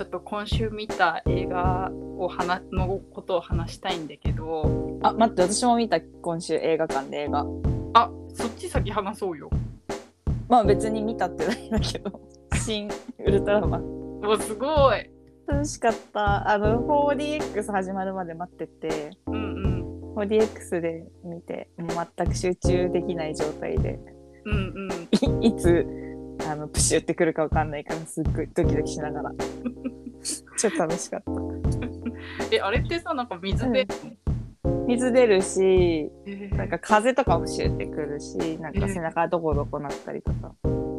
[0.00, 4.98] ちょっと今週見た映画を話のことを話したいんだけど。
[5.02, 7.44] あ、待って、私も見た、今週映画館で映画。
[7.92, 9.50] あそっち先話そうよ。
[10.48, 12.18] まあ別に見たってだけだけど、
[12.56, 12.88] 新
[13.18, 13.82] ウルトラマン。
[14.22, 15.10] もうすごい。
[15.46, 16.48] 楽しかった。
[16.48, 19.36] あの、4DX 始まるまで待ってて、うんう
[19.68, 20.14] ん。
[20.14, 24.00] 4DX で見て、全く集中できない状態で、
[24.46, 24.88] うん
[25.34, 25.44] うん。
[25.44, 25.86] いいつ、
[26.48, 29.32] あの、プシュってくるかわかんないから、すっごいドキドキしながら。
[30.56, 31.32] ちょっと楽しかった。
[32.52, 33.86] えあれってさなんか水で、
[34.86, 40.52] 水出るし、えなんか風とかもシュってくるし、なんか背中どこどこなったりとか、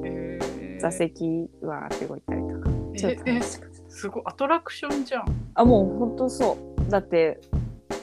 [0.05, 2.69] えー座席わーって動いたりとか。
[2.97, 3.91] ちょっと楽しかった。
[3.91, 6.89] すごいアトラクションじゃんあ、もうほんとそう。
[6.89, 7.39] だって、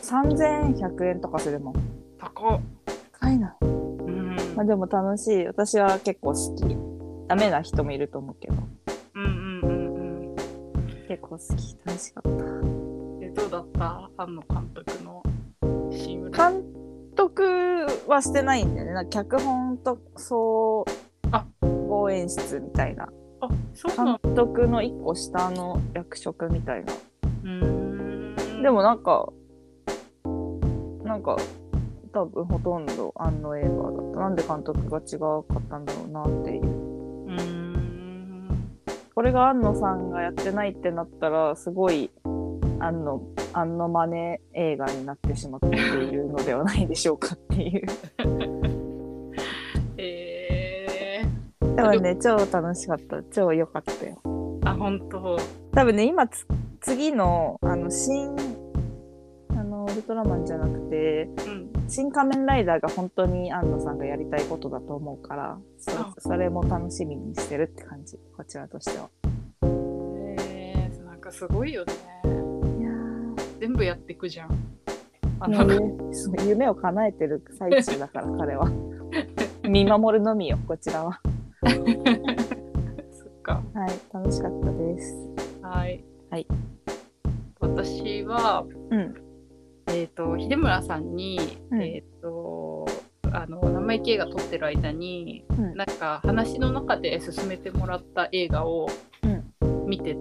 [0.02, 1.74] 3100円とかするもん。
[2.18, 2.60] 高っ
[3.20, 3.56] 高いな。
[3.60, 5.46] うんまあでも楽しい。
[5.46, 6.87] 私は結構好き。
[7.28, 8.54] ダメな人もいると思うけど、
[9.14, 10.36] うんうんうんうん
[11.08, 11.76] 結構好き。
[11.84, 12.30] 楽しかった。
[13.22, 14.10] えどうだった？
[14.16, 15.22] 庵野監督の
[15.90, 16.64] 新浦監
[17.14, 18.92] 督はしてないんだよね。
[18.92, 23.08] なんか脚本とそうあ応援室みたいな。
[23.40, 24.20] あそうなの？
[24.22, 26.92] 監督の一個下の役職みたいな。
[26.92, 29.28] うーんでもなんか、
[31.04, 31.36] なんか、
[32.12, 34.18] 多分ほとんどあの映画だった。
[34.20, 36.77] なんで監督が違かったんだろうなっていう。
[39.18, 42.08] これが安野さんがやってないってなったら、すごい、
[42.78, 43.20] 安野、
[43.52, 47.82] 安野マネ映画になってしまっているのではないでしょうかっていう。
[49.98, 51.24] え
[51.76, 53.20] 多分ね、超楽しかった。
[53.24, 54.20] 超良かったよ。
[54.22, 55.36] ー、あ本当
[55.72, 56.46] 多分ね、今つ、
[56.80, 58.36] 次の、あの、新、
[59.48, 65.58] あの、ウルトラマンじゃなくて、うん新仮面ライダーが本当に安野さんがやりたいことだと思うから、あ
[66.18, 69.08] そそれも楽しみにしてるって感じ、こちらとしては。
[69.62, 71.92] えー、なんかすごいよね
[72.78, 72.90] いや
[73.58, 74.50] 全部やっていくじゃん
[75.40, 78.70] あー、の、ね、夢を叶えてる最中だから、 彼は。
[79.62, 81.20] 見守るのみよ、こちらは。
[81.64, 85.16] そっかはい、楽しかったです。
[85.62, 86.46] はいはい
[87.60, 89.27] 私はうん。
[89.98, 92.86] えっ、と秀村さんに、うんえっ、と
[93.32, 98.88] あの生意気映画撮ってる間に、うんなんか話の中で勧めてもらった映画を
[99.86, 100.16] 見て、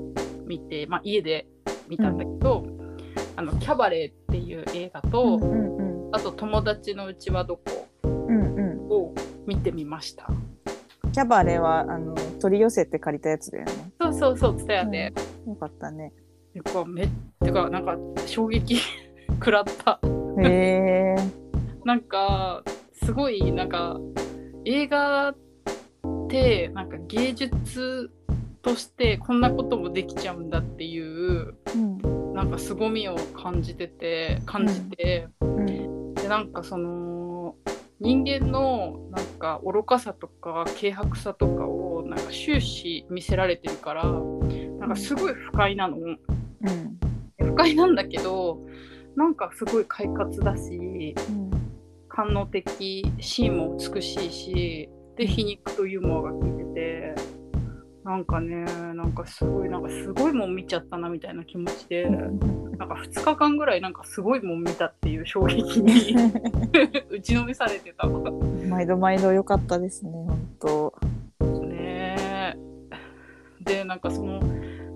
[0.46, 1.48] 見て、まあ、家で
[1.88, 2.66] 見たんだけど、
[3.36, 8.90] あのキャバレーっていう映画と、うんうんあと友達のうちはどこうんうん。
[8.90, 9.14] を
[9.46, 10.26] 見てみました。
[11.12, 13.92] キャバレーは、あの、取り寄せて借りたやつだよね。
[14.00, 15.14] そうそうそう、ツタヤで。
[15.46, 16.14] よかったね。
[16.54, 17.10] てか、めっ
[17.44, 18.78] てか、なんか衝撃
[19.40, 20.00] 食らった。
[20.42, 21.16] へえ。
[21.86, 24.00] なんか、すごい、なんか、
[24.66, 25.38] 映画っ
[26.30, 28.12] て、なんか芸術
[28.62, 32.34] としてこんなこともできちゃうんだっていう、うん。
[32.34, 36.14] なんか凄みを感じてて、感じて、うん。
[36.14, 37.56] で、なんかその、
[38.00, 46.18] 人間のなんか愚かさとか軽薄さとかをなんか終始見せられてるからなんかすごい不快なのうん。
[47.40, 48.60] 不快なんだけど
[49.18, 51.52] なんかすごい快活だしうん。
[52.08, 52.64] 官能的
[53.20, 57.16] シーンも美しいしで皮肉とユーモアが効いてて
[58.04, 58.64] なんかね
[58.94, 66.16] なんかすごいなんかすごいもん見ちゃったなみたいな気持ちでなんか2日間ぐらいなんかすごいもん見たっていう衝撃に
[67.12, 68.08] 打ちのめされてた。
[68.70, 70.94] 毎度毎度良かったですね、本
[71.40, 71.58] 当。
[71.68, 72.56] ね
[73.62, 74.40] えでなんかその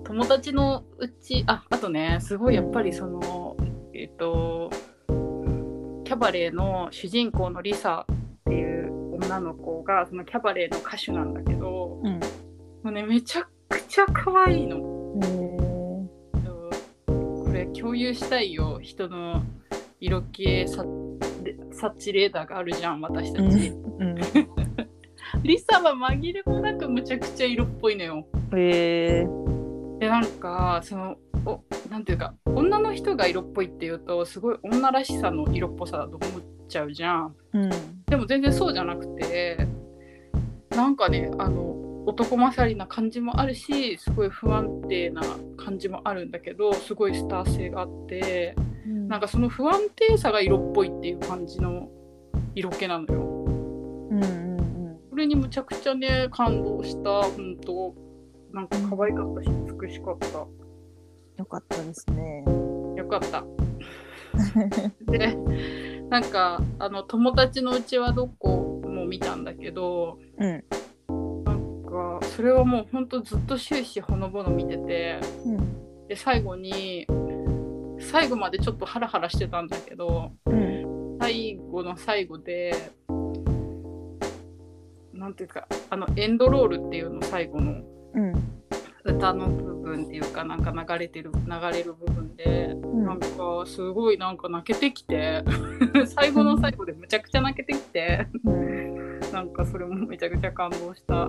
[0.04, 3.56] 友達のうちああとねすごいやっぱりその
[4.02, 4.68] えっ、と
[6.04, 12.18] キャバレーの主人公のリサっていう女の子がそのキャバレーの歌手なんだけどうん。
[12.82, 14.80] もうねめちゃくちゃ可愛いの。
[17.44, 19.44] これ共有したいよ人の
[20.00, 20.84] 色気さ
[21.44, 23.68] でサッチレーダーがあるじゃん私たち。
[23.68, 24.16] うん。
[25.44, 28.26] リサは紛れもなくむちゃくちゃ色っぽいのよ。
[28.52, 29.26] へえ。
[30.00, 31.31] でなんかそのお
[31.92, 37.70] なんていうか女の人が色っぽいっていうとすごい女らしさの色っぽさだと思っちゃうじゃんうん。
[38.06, 39.68] でも全然そうじゃなくて
[40.70, 45.20] なんかねあの男勝りな感じもあるしすごい不安定な
[45.58, 48.56] 感じもあるんだけどすごいスター性があって
[48.86, 51.90] なんかその不安定さが色っぽいっていう感じの
[52.54, 53.20] 色気なのよ。
[53.20, 54.52] うんうん
[55.10, 57.94] それにむちゃくちゃね感動した本当
[58.54, 60.61] なんか可愛かったし美しかった。
[61.36, 62.44] よかったですね。
[62.96, 63.44] よかった。
[65.10, 65.36] で
[66.08, 70.64] なんかあの友達のうちはどこも見たんだけどうん。
[71.44, 76.06] なんかそれはもうほんとずっと終始ほのぼの見ててうん。
[76.08, 77.06] で最後に
[77.98, 82.74] 最後までちょっとハラハラしてたんだけどうん最後の最後で
[85.12, 87.80] なんていうかあのエンドロールっていうの最後の
[88.14, 88.51] うん
[89.04, 93.04] 歌の部分っていうかなんか流れてる流れる部分で、ん。
[93.04, 93.26] なんか
[93.66, 95.44] すごいなんか泣けてきて
[96.06, 99.20] 最後の最後でむちゃくちゃ泣けてきてうん。
[99.32, 101.28] なんかそれもめちゃくちゃ感動した。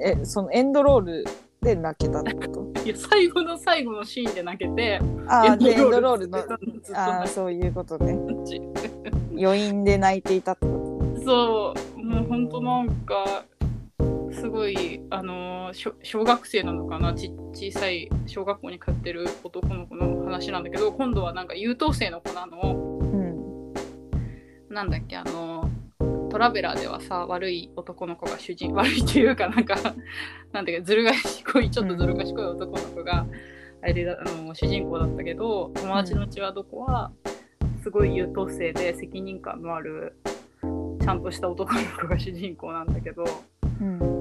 [0.00, 1.24] えそのエンドロール
[1.60, 2.80] で泣けたってこと？
[2.84, 5.58] いや最後の最後のシーンで泣けてあエン
[5.90, 6.38] ドロールの
[6.94, 8.16] あそういうことね。
[8.46, 8.60] き
[9.38, 12.02] 余韻で泣いていたってこそう。
[12.02, 13.44] もうほんとなんか
[14.40, 17.14] すごいあのー小小学生なのかな？
[17.14, 22.60] ち小さい小学校に通ってる男の子の話なんだけど今度はなんか優等生の子なの。
[22.60, 22.68] と
[23.02, 23.72] うん。
[24.68, 25.16] なんだっけ？
[25.16, 25.70] あの
[26.30, 29.74] トラベラーではさ悪い男の子が主人悪いっていうかなんか
[30.52, 30.80] なんだっけ？
[30.82, 33.26] ずる賢いちょっとずる賢い男の子が、
[33.82, 37.10] あれであの主人公だったけど友達のうちはどこは
[37.82, 40.16] すごい優等生で責任感のある
[41.00, 43.24] ちゃんとした男の子が主人公なんだけど。
[43.80, 44.15] うん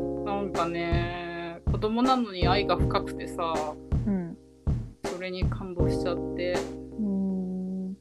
[0.56, 1.62] かね。
[1.72, 3.54] 子供なのに愛が深くてさ
[4.08, 4.38] うん。
[5.04, 6.56] それに感動しちゃって。
[6.98, 7.98] うん。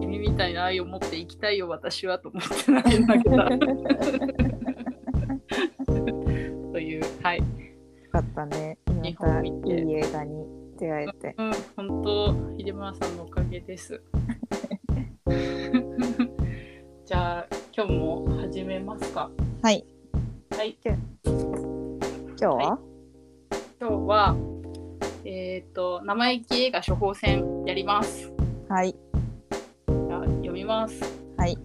[0.00, 3.48] 君みたいな愛を持って生きたいよ私はと思って泣けた。
[6.72, 7.38] というはい。
[7.38, 7.44] よ
[8.10, 8.76] かったね。
[8.86, 9.80] ま日本見て。
[9.80, 10.44] い映画に
[10.78, 11.34] 出会えて。
[11.38, 14.02] うん本当秀村さんのおかげです。
[17.04, 17.46] じゃあ
[17.76, 19.30] 今日も始めますか。
[19.62, 19.84] はい。
[20.50, 20.76] はい
[22.42, 22.78] 今日は、は
[23.80, 24.36] 今日は
[25.24, 28.32] えっ、と生意気映画処方箋やります。
[28.68, 28.90] はい。
[28.90, 31.00] じゃあ読みます。
[31.36, 31.56] はい。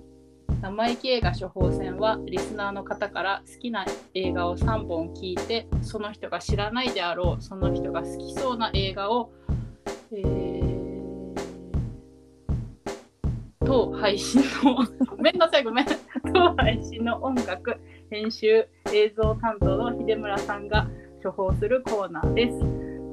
[0.62, 9.31] 生意気映画処方箋はリスナーの方から好きな映画を3本聞いてその人が知らないであろうその人が好きそうな映画を、
[10.12, 11.35] えー、
[13.65, 15.85] 当配信の ごめんなさいごめん。
[16.33, 20.88] 当配信の音楽編集映像担当の秀村さんが
[21.24, 22.57] 処方するコーナーです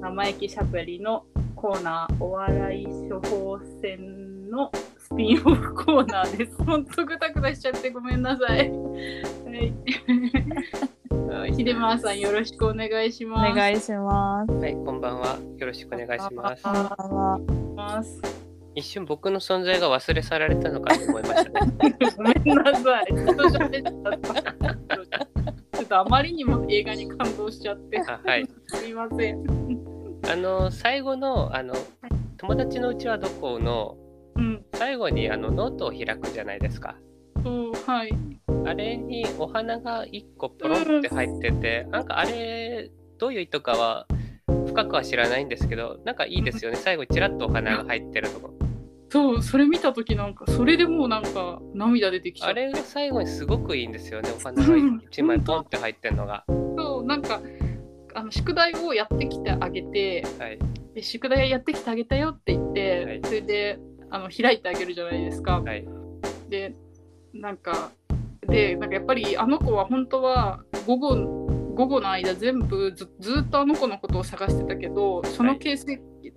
[0.01, 1.25] 生意気しゃべりの
[1.57, 6.57] コーナーお笑い処方箋のスピンオフコーナーです。
[6.65, 8.71] ほんとぐたぐたしちゃってごめんなさい。
[8.71, 8.77] は
[9.55, 9.75] い。
[11.57, 13.55] 秀村さんよろしくお願いしおます。
[13.55, 15.39] 願いしますはい、こんばんは。
[15.59, 18.44] よろしくお願いします。
[18.75, 21.73] 一瞬僕の存在が忘れ去られたのかと思いましたね。
[22.17, 23.15] ごめんなさい。
[23.15, 25.79] ずっと喋っちゃった。
[25.79, 28.01] ちょっとあまりにも映画に感動しちゃって。
[28.07, 28.49] あはい。
[28.67, 29.45] すいません。
[30.29, 31.75] あの最後のあの
[32.39, 33.97] 友達のうちはどこの
[34.37, 34.65] うん。
[34.75, 36.97] 最後にあのノートを開くじゃないですか。
[37.45, 38.13] そう、はい。
[38.67, 44.07] あれにお花が一個ポロンって入ってて、なんかあれどういう意図かは
[44.67, 46.77] 深くは知らないんですけど、なんかいいですよね。
[46.77, 48.55] 最後にちらっとお花が入ってるとこ。
[49.15, 52.49] そう、それ見たときなんか、それでもうなんか涙出てきちゃ。
[52.49, 54.29] あれが最後にすごくいいんですよね。
[54.37, 54.77] お花が
[55.09, 56.43] 一枚ポンって入ってるのが。
[56.49, 57.41] そう、なんか、
[58.13, 60.59] あの宿題をやってきてあげて、はい。
[60.97, 63.79] で宿題やってきてあげたよって言って、はいそれで
[64.11, 65.61] あの開いてあげるじゃないですか。
[65.61, 65.87] はい。
[66.49, 66.75] で
[67.33, 67.93] なんか
[68.49, 71.15] でなんかやっぱりあの子は本当は午後
[71.77, 75.87] 午後の間全部ずずっとあの子のことを探してたけどその形跡、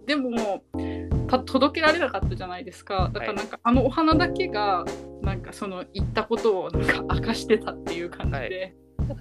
[0.05, 0.79] でもた
[1.27, 3.09] 届けられなかったじゃないですか。
[3.13, 4.85] だからなんか、あのお花だけが
[5.21, 8.75] なんかその言ったことをなんか明かしてたっていう感じで、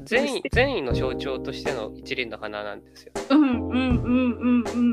[0.05, 3.13] 善意善意の象徴としての一輪の花なんですよ。
[3.31, 4.85] うんうんうんうんうんうん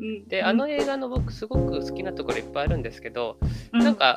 [0.00, 3.38] うんで、あの映画の僕すごく好きなところいっぱいあるんですけど、
[3.72, 3.80] うん。
[3.80, 4.16] なんか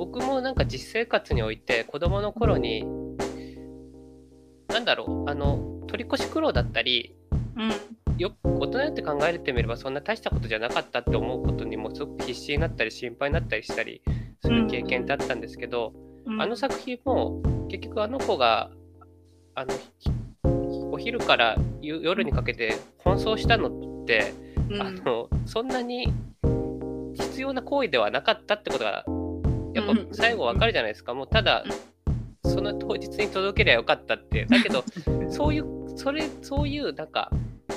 [0.00, 2.86] 僕もなんか実生活において子供の頃に
[4.68, 7.14] なんだろうあの取り越し苦労だったり
[7.56, 7.70] うん。
[8.18, 14.02] よ大人になって考えてみればそんな大したことじゃなかったって思うことにもすごく必死になったり心配になったりしたり
[14.42, 15.94] する経験ってあったんですけど、
[16.26, 16.40] うん。
[16.40, 18.70] あの作品も結局あの子が
[19.54, 20.10] あのひ
[20.92, 23.68] お昼から夕夜にかけて奔走したの
[24.02, 24.34] って、
[24.68, 24.82] うん。
[24.82, 26.12] あのそんなに
[27.14, 29.04] 必要な行為ではなかったってことが
[29.74, 30.08] やっぱうん。
[30.12, 31.64] 最後わかるじゃないですか、もうただ
[32.44, 34.44] その当日に届けりゃよかったって。
[34.44, 34.84] だけど
[35.30, 37.30] そういうそれそういうなんか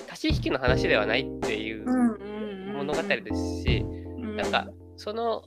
[0.10, 1.86] 足し引きの話ではないっていう
[2.74, 5.44] 物語ですし、なんかその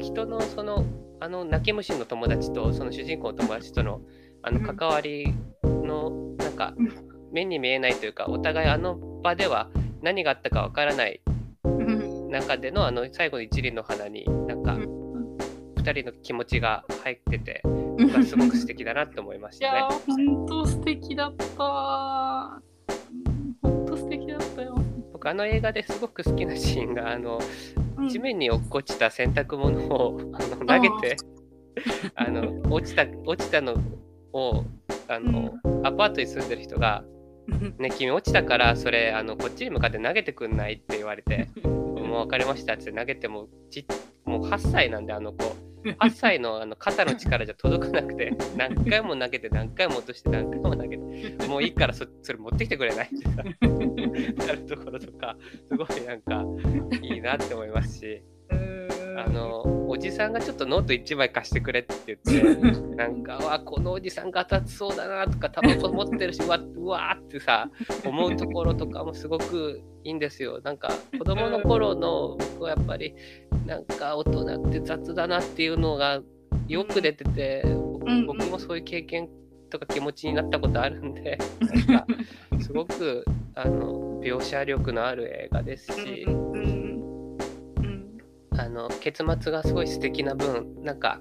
[0.00, 0.86] 人のその
[1.20, 4.00] あの泣き虫の友達とその主人公の友達との
[4.42, 4.76] あのうん。
[4.76, 6.90] 関わりのなんかうん。
[7.32, 9.68] 目に見えないというかお互いあの場では
[10.00, 11.20] 何があったかわからない
[11.64, 12.30] うん。
[12.30, 15.36] 中でのあの最後の一輪の花になんかうん。
[15.76, 17.62] 2人の気持ちが入ってて
[18.00, 19.78] うん僕はすごく素敵だなって思いましいたね。
[19.78, 22.62] やー、ほんと素敵だった。
[23.62, 24.74] ほんと素敵だったよ。
[25.12, 27.38] 僕あの映画ですごく好きなシーンがあの
[28.08, 31.16] 地面に落っこちた洗濯物をあの投げて
[32.14, 33.74] あの落ちた落ちたの
[34.32, 34.64] を
[35.08, 37.04] あの、アパートに住んでる人が
[37.78, 43.86] 「ね君落ちたからそれあのこっちに向かって投げてくんない?」って言われて「もう分かりました」って投げてもち
[44.24, 45.54] もう8歳なんであの子
[45.84, 53.06] 8歳のあの肩の力じゃ届かなくて何回も投げて何回も落として何回も投げてもういいからそそれ持ってきてくれない？
[53.06, 55.36] ってさなるところとか
[55.70, 56.44] すごいなんか
[57.02, 58.22] いいなって思いますし。
[59.16, 67.68] あのおじさんがちょっとノート1枚貸してくれって言ってなんかわこのおじさんが当たってそうだなとかタバコ持ってるしわうわーってさ
[68.04, 73.14] 思うところとかもすごくいいんですよなんか子供の頃の僕はやっぱり
[73.66, 76.20] なんか大人って雑だなっていうのが
[76.68, 77.64] よく出てて
[78.26, 79.28] 僕もそういう経験
[79.70, 81.38] とか気持ちになったことあるんで
[81.88, 82.06] なんか
[82.60, 83.24] すごく
[83.54, 86.26] あの描写力のある映画ですし。
[88.58, 91.18] あの結末がすごい素敵な分なんか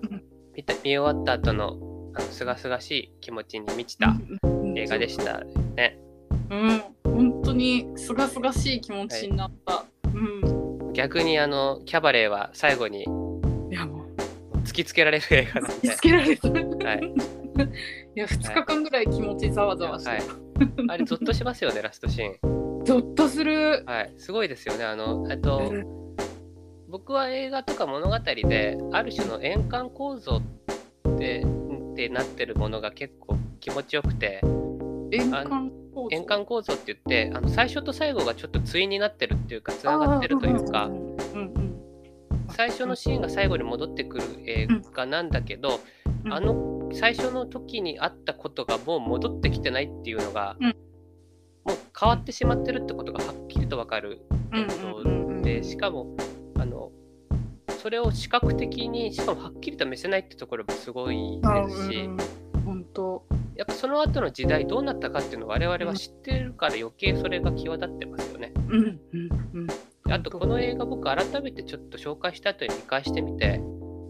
[0.57, 1.77] 見た見終わった後の
[2.13, 4.13] あの清々しい気持ちに満ちた
[4.75, 5.41] 映画でした
[5.75, 5.97] ね。
[6.49, 9.73] うん、本当に清々しい気持ちになった。
[9.75, 10.17] はい、う
[10.55, 10.58] ん、
[10.99, 13.05] 逆にあのキャバレーは最後にい
[13.73, 15.75] やもう突きつけられる映画なんで。
[15.77, 16.39] 突きつけられる。
[16.43, 16.97] はい。
[18.15, 20.21] いや2日間ぐらい気持ちざわざわして、はい、
[20.89, 22.83] あれゾッとしますよねラストシーン。
[22.83, 23.85] ゾッとする。
[23.85, 24.83] はい、すごいですよね。
[24.83, 25.71] あの、えっと、
[26.89, 30.41] 僕は映画とか物語である種の円環構造
[31.07, 31.45] って
[31.93, 34.41] ってなってるものが結構気持ちよくて
[35.13, 35.71] 円環
[36.11, 40.89] 円環構造って言ってあの最初と最後がちょっと対になってるっていうかつながってるというか、
[42.51, 45.79] 最初のシーンが最後に戻ってくる映画なんだけど、
[46.25, 54.21] うん、あの最初の時にあったことがもう戻ってきてないっていうのが、うん、もう変わってしまってるってことがはっきりと分かる
[54.53, 56.15] 映像でしかも
[56.57, 56.91] あの
[57.81, 62.09] それを視覚的にしかもはっきりと見せないってところもすごいですし、
[62.65, 63.23] 本当
[63.69, 68.51] その後の時代どうなったかっていうのを我々は知ってるから余計それが際立ってますよね。
[68.55, 69.29] うんうん
[70.05, 73.61] うん、あとこの映画僕改めてちょっと紹介した後に見返してみて、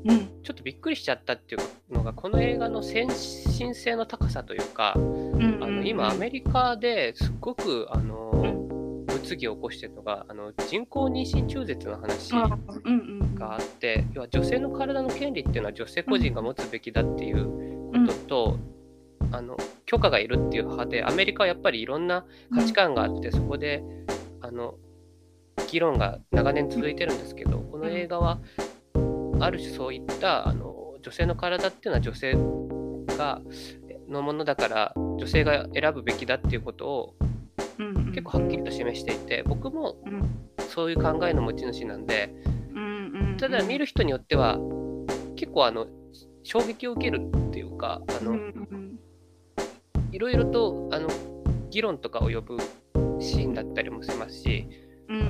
[0.05, 8.69] うん、ちょっとびっくりしちゃったっていうのがこの映画の先進性の高さというか、うんうんうん、あの今アメリカですっごくあの、うん
[9.19, 18.59] 物議を起こしてるのがあの人工妊娠中絶の話があって、要は女性の体の権利っていうのは女性個人が持つべきだっていうことと、
[19.31, 23.83] あの許可がいるっていう派でアメリカはやっぱりいろんな価値観があって、そこで
[24.41, 24.75] あの
[25.71, 28.39] 議論が長年続いてるんですけどこの映画は
[29.39, 32.35] ある種そういったあの女性の体っていうのは女性
[33.17, 33.41] が
[34.07, 37.15] のものだから女性が選ぶべきだっていうことを
[38.11, 39.97] 結構はっきりと示していて僕も
[40.69, 42.33] そういう考えの持ち主なんで、
[43.39, 44.57] ただ見る人によっては
[45.35, 45.87] 結構あの
[46.43, 48.37] 衝撃を受けるっていうかあの、
[50.11, 51.07] いろいろとあの
[51.69, 52.57] 議論とかを呼ぶ
[53.19, 54.67] シーンだったりもしますし、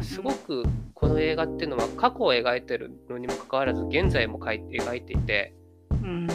[0.02, 5.54] すごくこの映画っていうのは過去を描いてるのにもかかわらず現在も描いて描いていて、
[5.92, 6.28] うん、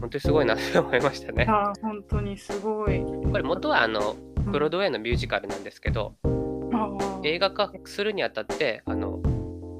[0.00, 1.46] 本当にすごいなと思いましたね。
[1.48, 3.00] あ本当にすごい。
[3.00, 9.20] これ元はあのブロードウェイのミュージカルなんですけど、うん、映画化するにあたってあの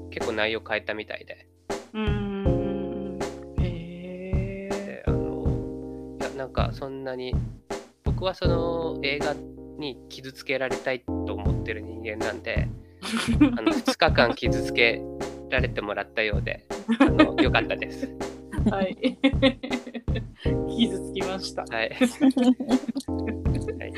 [0.09, 1.47] 結構内容変えたみたいで。
[1.93, 3.19] うん
[3.59, 5.03] へえ。
[5.07, 7.35] あのいやなんかそんなに
[8.21, 9.33] 僕はその映画
[9.79, 12.67] に傷つけられたいと思ってる人間なんで
[13.57, 15.01] あの2日間傷つけ
[15.49, 16.63] られてもらったようで
[16.99, 18.07] あのよかったです。
[18.69, 18.95] はい。
[20.77, 21.63] 傷つきました。
[21.63, 21.89] はい。
[21.89, 23.93] はい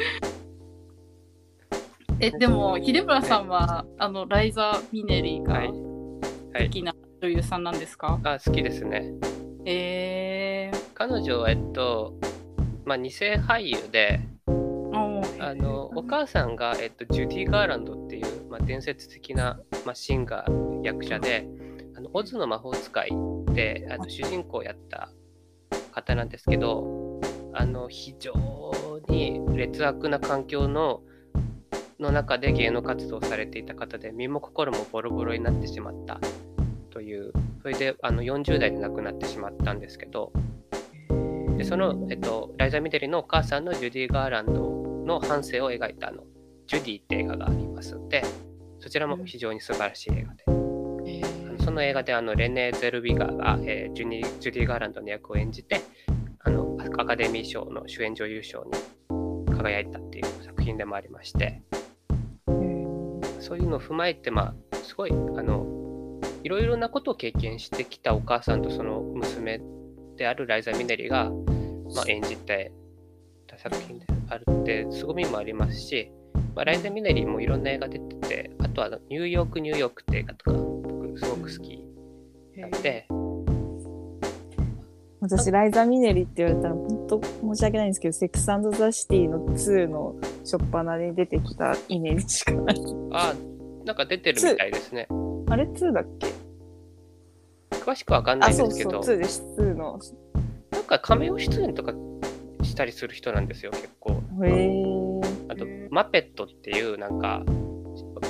[2.22, 9.12] えでも秀村さんは、あのライザ・ミネリーが好きな女優さんなんですか、あ好きですね。
[9.66, 12.14] えー、彼女はえっと
[12.86, 14.22] まあ二世俳優で
[15.40, 21.48] あのお母さんが、えっと、ジュディ・ガーランドっていう、まあ、伝説的な、まあ、シンガー役者で
[21.96, 23.12] 「あのオズの魔法使い」
[23.54, 25.10] であの主人公をやった
[25.92, 27.20] 方なんですけど
[27.54, 28.34] あの非常
[29.10, 31.02] に劣悪な環境の
[32.00, 36.20] の中で芸能活動をされていた方で身も心もボロボロになってしまった
[36.90, 40.34] というそれであの40代で亡くなってしまったんですけど
[41.58, 44.54] でその、えっと、ライザ・ミデリのお母さんのジュディ・ガーランド
[45.06, 46.24] の半生を描いたあの。
[46.66, 48.24] ジュディって映画がありますので
[48.80, 50.46] そちらも非常に素晴らしい映画で。
[51.64, 55.82] その映画であのレネー・ゼルビガーが、えー、ジュニジュディ・ガーランドの役を演じて
[56.40, 61.62] あのアカデミー賞の主演女優賞に輝いたっていう作品でもありまして。
[63.44, 65.68] そういうのを踏まえて、まあ、すごい、あの、
[66.44, 69.60] いろいろなことを経験してきたお母さんとその娘
[70.16, 71.30] であるライザ・ミネリが、
[71.96, 72.72] まあ、演じて
[73.48, 76.12] た作品であるって凄みもありますし、
[76.56, 81.84] まあ、ライザ・ミネリもいろんな映画出ててあとはニューヨークニューヨークって映画とか僕すごく好き
[82.56, 83.08] なんで、
[85.20, 92.76] 私、ライザ・ミネリって言われたら、本当申し訳ないんですけど、セックスザ・シティの2の初っ端で出てきたイメージしかない。
[93.12, 93.34] あ
[93.86, 95.08] なんか出てるみたいですね
[95.48, 96.28] あれ ?2 だっけ？
[97.84, 99.44] 詳しくわかんないあ、んそうですけどそう、2です。
[99.58, 100.00] 2の。
[100.72, 101.94] なんかカメオ出演とか
[102.64, 104.22] したりする人なんですよ結構。
[105.50, 107.44] あとマペットっていうなんか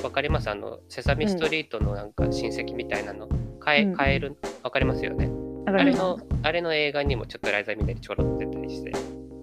[0.02, 0.50] わかります？
[0.50, 3.28] あのセサミストリートのなんか親戚みたいなの、
[3.60, 5.30] カエうんカエルわかりますよね
[5.66, 8.92] ああれの、あれの映画にもちょっとライザミネリちょろっと出たりして。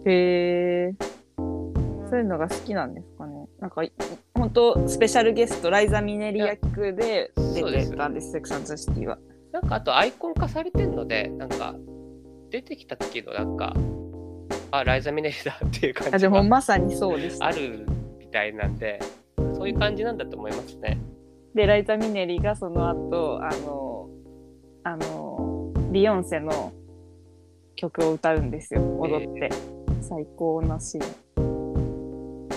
[0.05, 1.03] へー。
[2.09, 3.47] そういうのが好きなんですかね。
[3.59, 3.81] なんか、
[4.35, 9.17] 本当スペシャルゲスト、ライザ・ミネリ役で出てたんです、セックスザ・シティは。
[9.61, 11.75] なんかあとアイコン化されてるので、なんか
[12.49, 13.73] 出てきた時のなんか、
[14.71, 17.45] あ、ライザミネリだっていう感あ、でもじがまさにそうでした。
[17.45, 17.85] ある
[18.19, 18.99] みたいなんで、
[19.53, 20.99] そういう感じなんだと思いますね。
[21.53, 24.09] で、ライザ・ミネリがその後、あの、
[24.83, 26.73] あの、ビヨンセの
[27.75, 29.49] 曲を歌うんですよ、踊って。
[30.01, 32.49] 最高なシーン。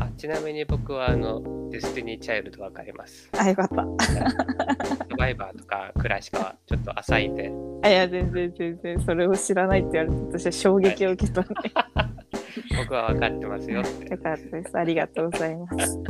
[0.00, 3.28] あちなみに僕はあの、デスティニー・チャイルドわかります。
[3.38, 3.86] あ、よかった。
[5.24, 7.50] サバイバーとかクラシカはちょっと浅いんで、
[7.82, 11.54] あいや、全然全然、それを知らないって言われて、私は衝撃を受けたんで、
[12.76, 14.10] 僕は分かってますよって。
[14.10, 14.76] よかったです。
[14.76, 15.98] ありがとうございます。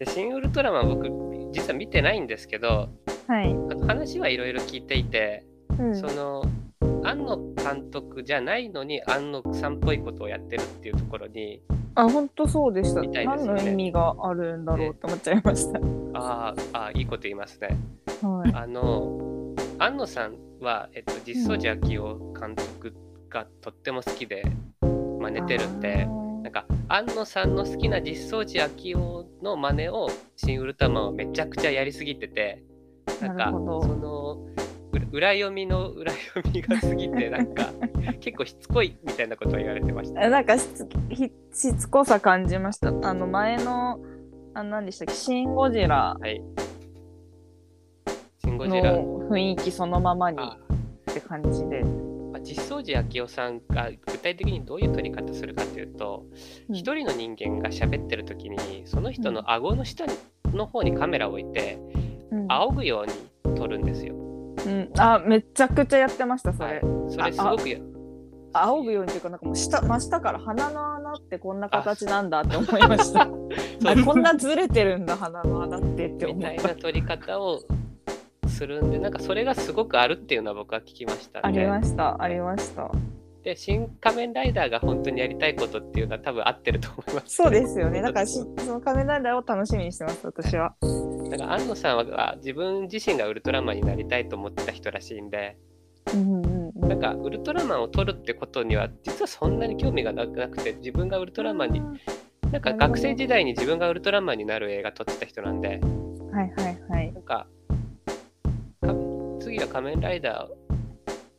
[0.00, 1.08] でシン・ウルトラマン僕
[1.52, 2.88] 実は見てないんですけど、
[3.26, 3.54] はい。
[3.86, 5.44] 話はいろいろ聞いていて、
[5.78, 6.42] うん、その
[7.04, 11.62] 庵野監督じゃないのに庵野さんっぽいことをやってるっていうところに
[11.98, 13.00] あ、本当そうでした。
[13.00, 15.80] みたいです何の意味があるんだろうって思っちゃいました。
[16.14, 17.76] あーあーいいこと言いますね。
[18.22, 18.52] はい。
[18.54, 22.94] あの庵野さんは、えっと、実相寺昭夫監督
[23.28, 24.44] がとっても好きで
[24.80, 26.06] 真似てるんで
[26.42, 32.62] なんか庵野さんの好きな実相寺昭夫の真似を「シン・ウルトラマン」はめちゃくちゃやりすぎてて
[33.20, 34.67] なんかなるほどそのう
[35.12, 37.72] 裏読みの裏読みが過ぎて なんか
[38.20, 40.22] 結構しつこいみたいなことを言われてました。
[40.22, 42.88] えなんかしつひしつこさ感じました。
[42.88, 44.00] あの前の、
[44.54, 46.42] あ何でしたっけ、シン・ゴジラはい。
[48.44, 48.92] シン・ゴジラ。
[48.92, 50.58] の雰囲気そのままにあ
[51.10, 51.82] って感じで。
[51.82, 56.26] まあ実相寺昭夫さんが具体的にどういう撮り方するかというと
[56.68, 60.04] うん一、人の人間が喋ってる時にその人の顎の下
[60.52, 61.78] の方にカメラを置いて
[62.30, 64.27] うん仰ぐように撮るんですよ。
[64.66, 66.66] うん、あ、めちゃくちゃやってました、それ。
[66.66, 67.78] はい、それすごくや
[68.52, 73.26] 仰ぐようにっていうか、なんかもう下、真下から鼻の穴ってこんな形なんだって思いました。
[74.04, 76.72] こんなずれてるんだ、鼻の穴ってって思みったた。
[76.72, 77.60] いな撮り方を
[78.48, 82.90] するんでなんかそれがすごくあるっていうのは僕は聞きましたありました、ありました。
[83.44, 87.36] で新仮面ライダーが本当にやりたいことっていうのは多分合ってると思います。
[87.36, 88.02] そうですよね。
[88.02, 90.74] だからし、その仮面ライダーを楽しみにしてます、私は。
[91.30, 95.56] だから安野さんは自分自身がウルトラマンになりたいと思ってた人らしいんで
[96.14, 96.88] うんうんうん。
[96.88, 101.82] なんかウルトラマンを撮るってことには実はそんなに興味がなくて自分がウルトラマンに
[102.50, 105.80] なんか学生時代に自分がウルトラマンになる映画撮ってた人なんで
[106.32, 107.12] はいはいはい。
[107.12, 107.46] なんか
[108.80, 108.94] か
[109.40, 110.48] 次は仮面ライダ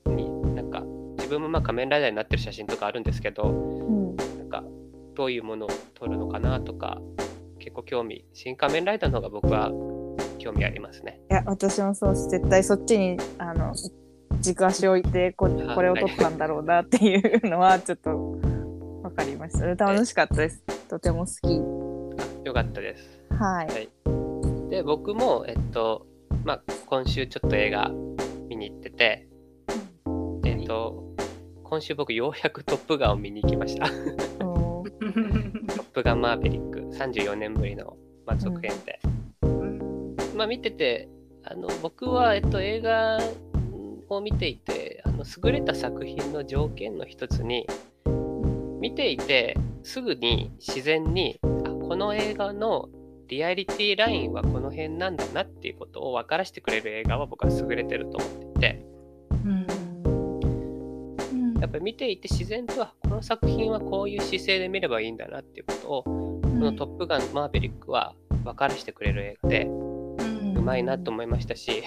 [0.05, 0.81] ーになんか
[1.17, 4.15] 自分もまあ仮面ライダーになってる写真とかあるんですけどうん。
[4.15, 4.63] なんか
[5.15, 7.01] どういうものを撮るのかなとか
[7.69, 9.69] 結構興味新仮面ライダーの方が僕は
[10.39, 11.21] 興味ありますね。
[11.29, 12.29] いや、私もそうです。
[12.29, 13.75] 絶対そっちに、あの、
[14.39, 18.39] 軸足を置いてこ、はいこれを取ったんだろうなっていうのは、ちょっと、
[19.03, 19.67] わかりました。
[19.75, 20.63] 楽しかったです。
[20.89, 23.21] とても好あよかったです。
[23.29, 23.33] き。
[23.35, 23.89] はい。
[24.69, 26.05] で僕もえっと
[26.43, 27.91] まあ今週ちょっと映画
[28.47, 29.27] 見に行ってて
[30.45, 31.15] えっと
[31.63, 33.87] 今週僕ようやく「トップガン」を見に行きました。
[35.99, 39.01] プガンマーヴェリック34年ぶりの、まあ、続編で、
[40.33, 41.09] まあ見てて
[41.43, 43.19] あの僕は、えっと、映画
[44.07, 47.67] を見ていてあの優れた作品の条件の一つに
[48.79, 52.87] 見ていてすぐに自然にあこの映画の
[53.27, 58.88] リアリティラインはこの辺なんだなっていうことを分からせてくれる映画は僕は優れてると思っていて
[61.59, 71.83] やっぱり見ていて自然とはこの作品はこういう姿勢で見ればいいんだなっていうことをこの「トップガンマーヴェリック」は分からせてくれる映画でうまいなと思いましたし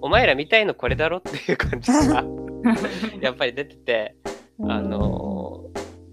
[0.00, 2.24] お前ら見たいのこれだろっていう感じが
[3.20, 4.14] やっぱり出てて
[4.60, 5.64] あの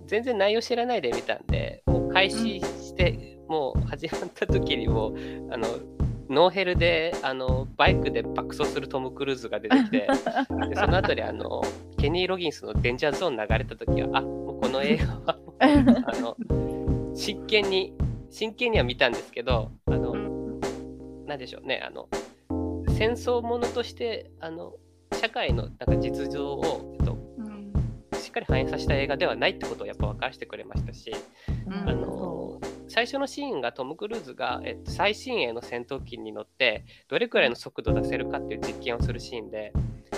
[0.06, 5.14] 全然内容知らないで見たんでもう帰開始してもう始まった時にも
[5.52, 5.68] あの
[6.30, 10.08] ノーヘルであのバイクで爆走するトム・クルーズが出てきて
[10.70, 11.62] でその後にあの
[12.04, 16.36] ケニー・ロギンスの「デンジャーゾーン」流れた時はあもうこの映画は あの
[17.16, 17.94] 真剣に
[18.30, 20.14] 真剣には見たんですけどあの
[21.26, 22.10] 何でしょうねあの
[22.90, 24.74] 戦争ものとしてあの
[25.14, 27.18] 社会のなんか実情を、えっと、
[28.18, 31.10] しっかり反映させた映画ではないってことをやっぱ分からせてくれましたし、
[31.86, 39.72] あの最初のシーンがトム・クルーズが、えっと、最新鋭の戦闘機に乗ってどれくらいの速度出せるかっていう実験をするシーンで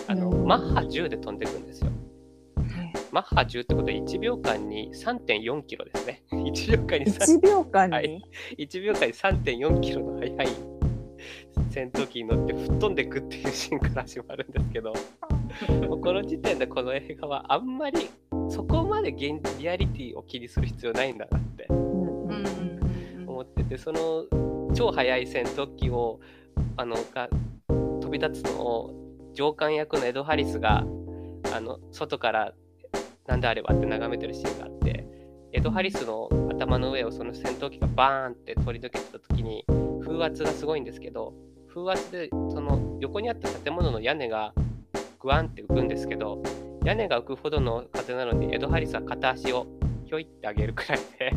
[0.08, 1.92] あの、マッハ10で飛んでいくんですよ。
[3.12, 6.24] マッハ10ってことは1秒間に3.4キロですね。
[6.32, 8.22] 1秒間に1秒間に、はい、
[8.58, 10.48] 1秒間に3.4キロの速い
[11.70, 14.94] 戦闘機に乗って吹っ飛んでいくっていうシーンから始まるんですけど
[16.02, 18.10] この時点でこの映画はあんまり
[18.50, 24.26] そこまで現リアリティを気にする必要ないんだなって思っててその
[24.74, 26.20] 超速い戦闘機を
[26.78, 27.30] あのが
[28.02, 29.05] 飛び立つのを
[29.36, 30.86] 上官役のエド・ハリスが
[31.54, 32.54] あの外から
[33.28, 35.06] なんであればって眺めてるシーンがあって
[35.52, 39.66] エド・ハリスの頭の上をその戦闘機がバーンって取り抜けた時に
[40.04, 41.34] 風圧がすごいんですけど
[41.74, 44.54] 風圧でその横にあった建物の屋根が
[45.20, 46.42] グワンって浮くんですけど
[46.86, 49.68] 屋根が浮くほどの風なのにエド・ハリスは片足を
[50.06, 51.32] ひょいってあげるくらいで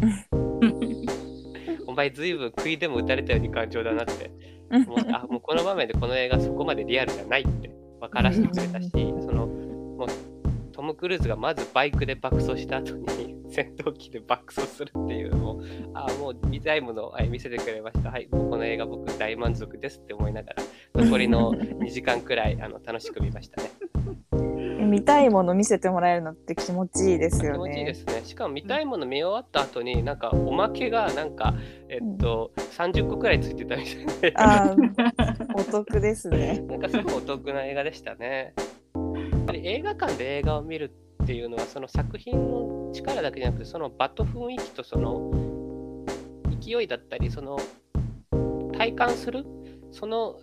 [1.87, 4.59] お前ずいぶん杭でも打たれたように感情だなって。
[4.71, 7.78] 思ってあもうこの場面でこの映画そこまでリアルじゃないって。
[8.01, 10.09] 分からせてくれたしそのもう
[10.73, 15.63] トム・クルーズがまずバイクで爆走した後に戦闘機で爆走するっていうのを
[15.95, 20.63] あもう見たいものを見せてくれましたはいこの映画僕大満足ですって思いながら
[20.95, 23.71] 残りの 2時間くらいあの楽しく見ましたね。
[24.89, 27.59] 見たいもの見せてもらえるのって気持ちいいですよね。
[27.59, 28.23] 気持ちいいですね。
[28.25, 31.55] しかも見たいもの見終わった後に、なんかおまけがなんか、
[31.89, 34.35] えっと、うん、30個くらいついてたみたいで。
[35.71, 36.61] 得ですね。
[36.69, 38.55] なんかすごいお得な映画でしたね。
[38.95, 46.05] やっぱり映画館で映画を見るっていうのは、その作品の力だけじゃなくて、その場と雰囲気とその
[46.61, 47.59] 勢いだったり、その
[48.73, 49.45] 体感する、
[49.91, 50.39] その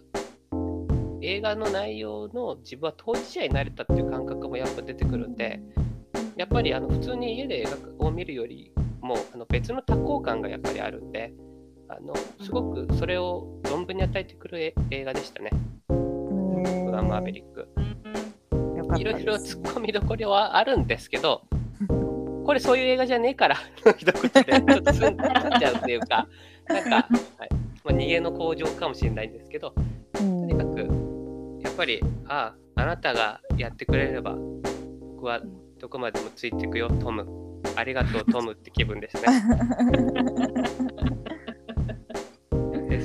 [1.26, 5.60] 映画の内容の自分は当事者になれたっていう感覚もやっぱ出てくるんで
[6.38, 7.64] やっぱりあの普通に家で映
[8.00, 11.34] 画を見るよりもあの別の多幸感がやっぱりあるんで
[11.88, 15.52] あのすごくそれを存分に与えてくる映画でしたね。
[15.90, 17.68] グラマーベリック。
[18.98, 21.44] いろいろ突っ込みどころはあるんですけど、
[22.46, 23.58] これそういう映画じゃねえから
[23.98, 26.28] 一言でちょっとすんじゃうっていうか、
[26.68, 26.90] なんか、
[27.38, 27.50] はい。
[27.84, 29.74] まあ、逃げの向上かもしれないんですけど、
[30.14, 31.06] とにかく
[31.76, 34.38] っぱりあああなたがやってくれれば
[35.02, 35.42] 僕は
[35.78, 37.26] どこまでもついていくよトム。
[37.76, 39.24] ありがとうトムって気分ですね。
[39.92, 39.98] で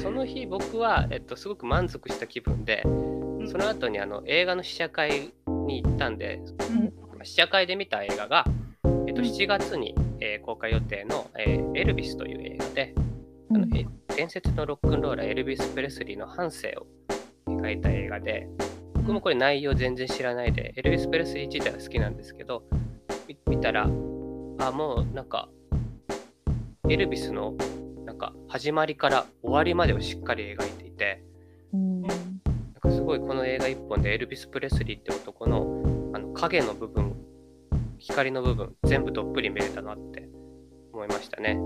[0.01, 2.83] その日僕は、えっと、すごく満足した気分で
[3.51, 5.33] その後にあの映画の試写会
[5.67, 6.41] に行ったんで、
[7.17, 8.45] うん、試写会で見た映画が、
[9.07, 12.95] えっと、7月に、えー、公開予定の、えー、エルビスという映画で、
[13.51, 16.87] あの伝説のロックンローラーエルビス・プレスリーの半生を
[17.47, 18.49] 描いた映画で、
[18.95, 22.63] 僕もこれ内容全然知らないで、エルヴィス・プレスリー自体は好きなんですけど、
[23.47, 23.89] 見たら、あ、
[24.71, 25.49] もうなんか、
[26.89, 27.55] エルヴィスの
[28.21, 31.23] か始まりから終わりまでをしっかり描いていて、
[31.73, 32.05] なん
[32.79, 37.17] かすごいこの映画一本でエルヴィス・プレスリーって男のあの影の部分、
[37.99, 40.29] 光の部分、全部どっぷり見れたなって
[40.93, 41.59] 思いましたね。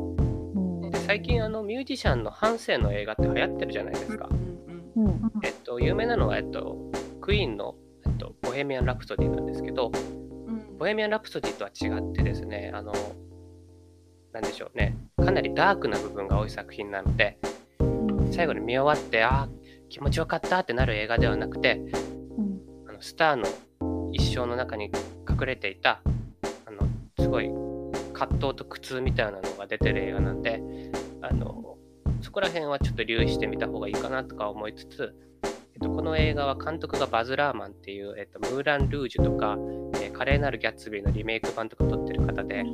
[0.90, 4.28] で最近あのミュージシャンの半生の映画って流行ってるじゃないですか。
[5.42, 6.78] えっと、有名なのは、えっと、
[7.20, 7.74] クイーンの、
[8.06, 9.90] えっと、ボヘミアン・ラプソディなんですけど、
[10.46, 12.92] うん、ボヘミアン・ラプソディとは違ってですね、あの、
[14.34, 17.38] なんでしょうね、かなりダークな部分が多い作品なので、
[18.32, 19.48] 最後に見終わって、ああ、
[19.88, 21.76] 気持ちよかったってなる映画ではなくて、
[22.36, 23.44] うん、あのスターの
[24.12, 24.90] 一生の中に
[25.30, 26.00] 隠れていた、
[26.66, 27.48] あの、すごい
[28.12, 30.60] 葛藤と苦痛みたいなのが出てる映画なんで、
[31.22, 31.78] あの、
[32.20, 35.14] そこら辺はちょっと留意してみた方がいいかなとか思いつつ、
[35.74, 39.56] えっと、この映画は監督がバズ・ラーマンっていう、えっと、ムーラン・ルージュとか、
[40.02, 42.64] えー、華麗なるギャッツビーのリメイク版とか撮ってる方で、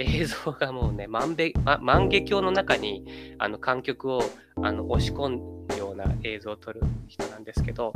[0.00, 3.04] 映像がもうね、万べ、ま、万華鏡の中に
[3.38, 4.22] あの観客を
[4.62, 7.92] あの押し込むような映像を撮る人なんですけど、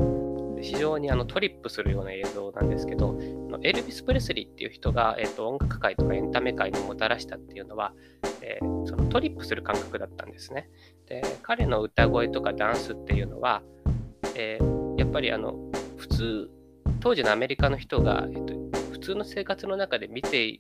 [0.61, 3.19] 非常にあのトリップするような映像なんですけど、
[3.63, 7.93] エルビス・プレスリーっていう人が、えー、と音楽界とかエンタメ界にもたらしたっていうのは、
[8.43, 10.69] えー、そのトリップする感覚だったんですね。
[11.07, 13.63] で彼の歌声とかダンスっていうのは、
[14.35, 15.55] えー、やっぱりあの
[15.97, 16.51] 普通
[17.01, 18.55] 当時のアメリカの人が、えーと、
[18.93, 20.59] 普通の生活の中で見てい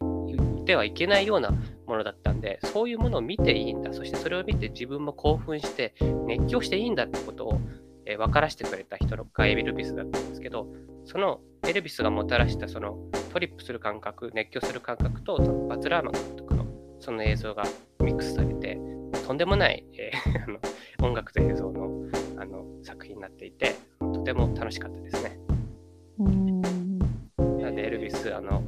[0.64, 1.50] てはいけないような
[1.86, 5.94] ものだったんでそういうものを見ていいんだそしてそれを見て自分も興奮して
[6.26, 7.60] 熱狂していいんだってことを、
[8.06, 10.66] えー分からせてくれた人がエルビスだったんですけど
[11.06, 12.98] そのエルビスがもたらしたその
[13.32, 16.66] トリップする感覚熱狂する感覚とそのバズ・ラーマン監督の
[17.00, 17.62] その映像が
[18.00, 18.78] ミックスされて
[19.26, 20.58] とんでもない、えー あの
[21.04, 21.90] 音楽と映像の
[22.36, 25.38] あの作品になっていてとても楽しかったですね。
[26.18, 26.60] うん
[27.38, 28.62] なのでエルビスあの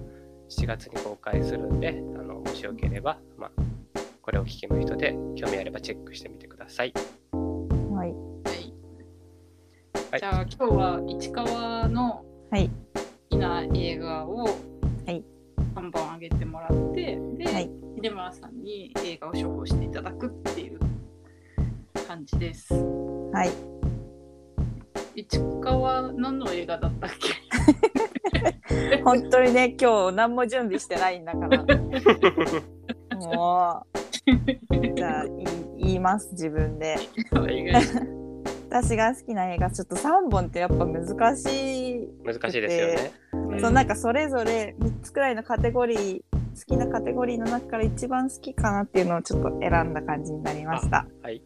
[0.49, 3.51] 7月に公開するんであのもしよければ、まあ、
[4.23, 6.93] これをお聞きの人で興味あればチェックしてみてください。
[7.33, 8.11] はい。
[8.11, 8.17] はい
[10.11, 12.69] はいじゃあ今日は市川のはい。
[12.95, 14.51] 好きな映画をは
[15.09, 15.25] い
[15.75, 17.71] 3本あげてもらって、で、はい
[18.03, 20.79] 秀村さんに映画を処方していただくっていう
[22.07, 22.73] 感じです。
[22.73, 23.51] はい。
[25.17, 27.31] 市川何の映画だったっけ？
[29.05, 31.65] 本当にね、今日何も準備してないんだから。
[33.17, 34.95] もう。
[34.95, 35.25] じゃあ、
[35.77, 36.97] 言います、自分で。
[38.69, 42.09] 私が好きな映画、ちょっと3本ってやっぱ難しい。
[42.25, 43.61] 難しいですよね。
[43.61, 51.07] そうなんかそれぞれ3つくらいのカテゴリー、好きなカテゴリーの中から一番好きかなっていうのをちょっと選んだ感じになりました。
[51.23, 51.43] はい。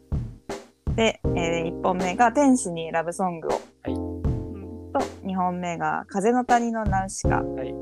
[0.97, 3.61] で、え1本目が天使にラブソングを。
[5.23, 7.43] うんと2本目が風の谷のナウシカ。
[7.43, 7.75] はい。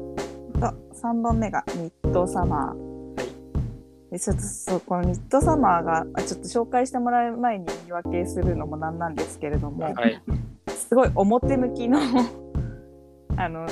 [0.61, 2.77] と3本目がミッドサマー。
[2.77, 4.13] はい。
[4.13, 10.23] でちょっとそうこのミッドサマーがあちょっと紹介してもらう前に言い訳するのもなんなんですけれども、はい。
[10.69, 11.99] すごい表向きの
[13.37, 13.67] あの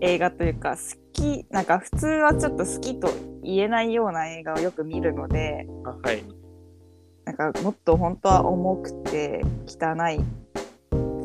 [0.00, 3.08] 映画というか好きなんか普通はちょっと好きと
[3.42, 6.24] 言えないような映画をよく見るのであはい。
[7.24, 10.20] なんかもっと本当は重くて汚い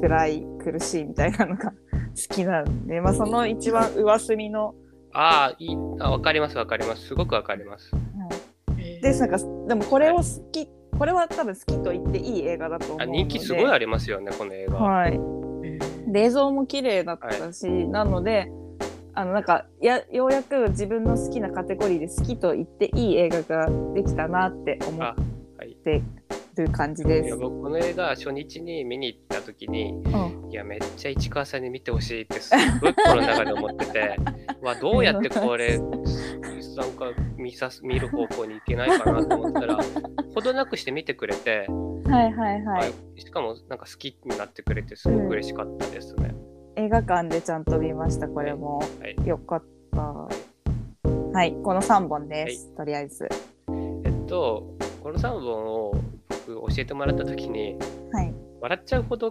[0.02, 1.72] 暗い苦しいみたいなのが
[2.30, 4.76] 好きなんで、まあ、その一番上隅の、
[5.14, 5.78] ああ、いい。
[6.00, 7.08] あ、わかります、わかります。
[7.08, 7.92] すごくわかります。
[9.02, 9.38] でなんか
[9.68, 14.78] でもこれを好きこれは多分好きと言っていい映画だと思うあので人気すごいありますよね、この映画。
[14.78, 15.20] はい
[16.14, 18.52] 映像も綺麗だったし、なので
[19.14, 25.16] あのなんかやようやく自分の好きなカテゴリーで好きと言っていい映画ができたなって思っあ、
[25.58, 25.78] はい。
[26.52, 27.28] てる感じです。
[27.28, 34.18] いや僕この映画初日に見に行った時にうんいやめっちゃ市川さんに見てほしいってすっごい心の中で思ってて
[34.62, 35.86] わどうやってこれな
[36.86, 39.78] んか見さす見る方向に行けないかなと思ったら
[40.34, 41.68] ほどなくして見てくれて、
[42.12, 43.22] はいはいはい。
[43.22, 46.34] しかもなんか好きになってくれてすごく嬉しかったですね。
[46.76, 48.80] 映画館でちゃんと見ました、これも。
[48.80, 50.02] はい、よかった。
[50.02, 53.28] はい、この3本です、とりあえず。
[54.04, 56.01] えっとこの3本を僕
[56.70, 57.78] 教えてもらった時に
[58.12, 58.34] はい。
[58.62, 59.30] 笑っちゃうほど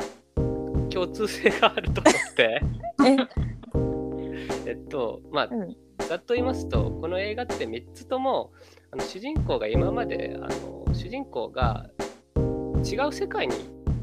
[0.90, 2.60] 共通性があると思って。
[4.66, 5.76] え、えっとまあ、うん
[6.08, 8.52] ざっと言いますとこの映画って3つとも
[8.90, 11.88] あの主人公が今まであの主人公が
[12.82, 13.54] 違う世界に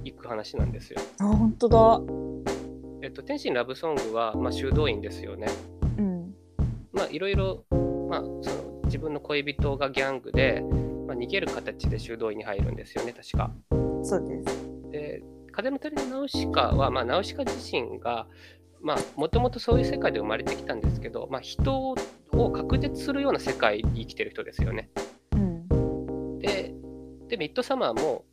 [0.06, 1.02] 行く話なんですよ。
[1.20, 2.02] あ、本当だ。
[3.02, 5.48] えっと、天心ラブソングは、まあ、修道院ですよね。
[5.98, 6.34] うん。
[6.94, 7.66] まあいろいろ、
[8.10, 10.64] まあ、その自分の恋人がギャングで、
[11.08, 13.52] まあ、逃げる形で修道院に入るんですよね確か。
[14.04, 14.92] そうです。
[14.92, 18.28] で風の谷のナウシカは、まあ、ナウシカ自身が
[19.16, 21.96] もともとそういう世界で生まれてきたんですけど、まあ、人
[22.32, 24.90] を隔絶するような世界に生きてる人ですよね。
[25.32, 26.40] うん。
[26.40, 26.74] で
[27.28, 28.26] でミッドサマーも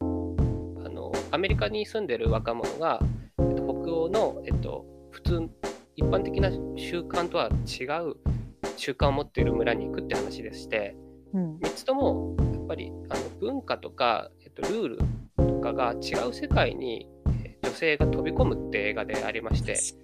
[0.84, 3.00] あのアメリカに住んでる若者が、
[3.38, 5.48] えっと、北欧の、えっと、普通
[5.96, 8.16] 一般的な習慣とは違う
[8.76, 10.96] 習慣を持っている村に行くって話でして
[11.32, 11.56] うん。
[11.58, 14.98] 3つともやっぱりあの文化とか、えっと、ルール
[15.36, 17.08] とかが違う世界に
[17.42, 19.74] えー女性が飛び込むって映画でありまして。
[19.76, 19.94] そ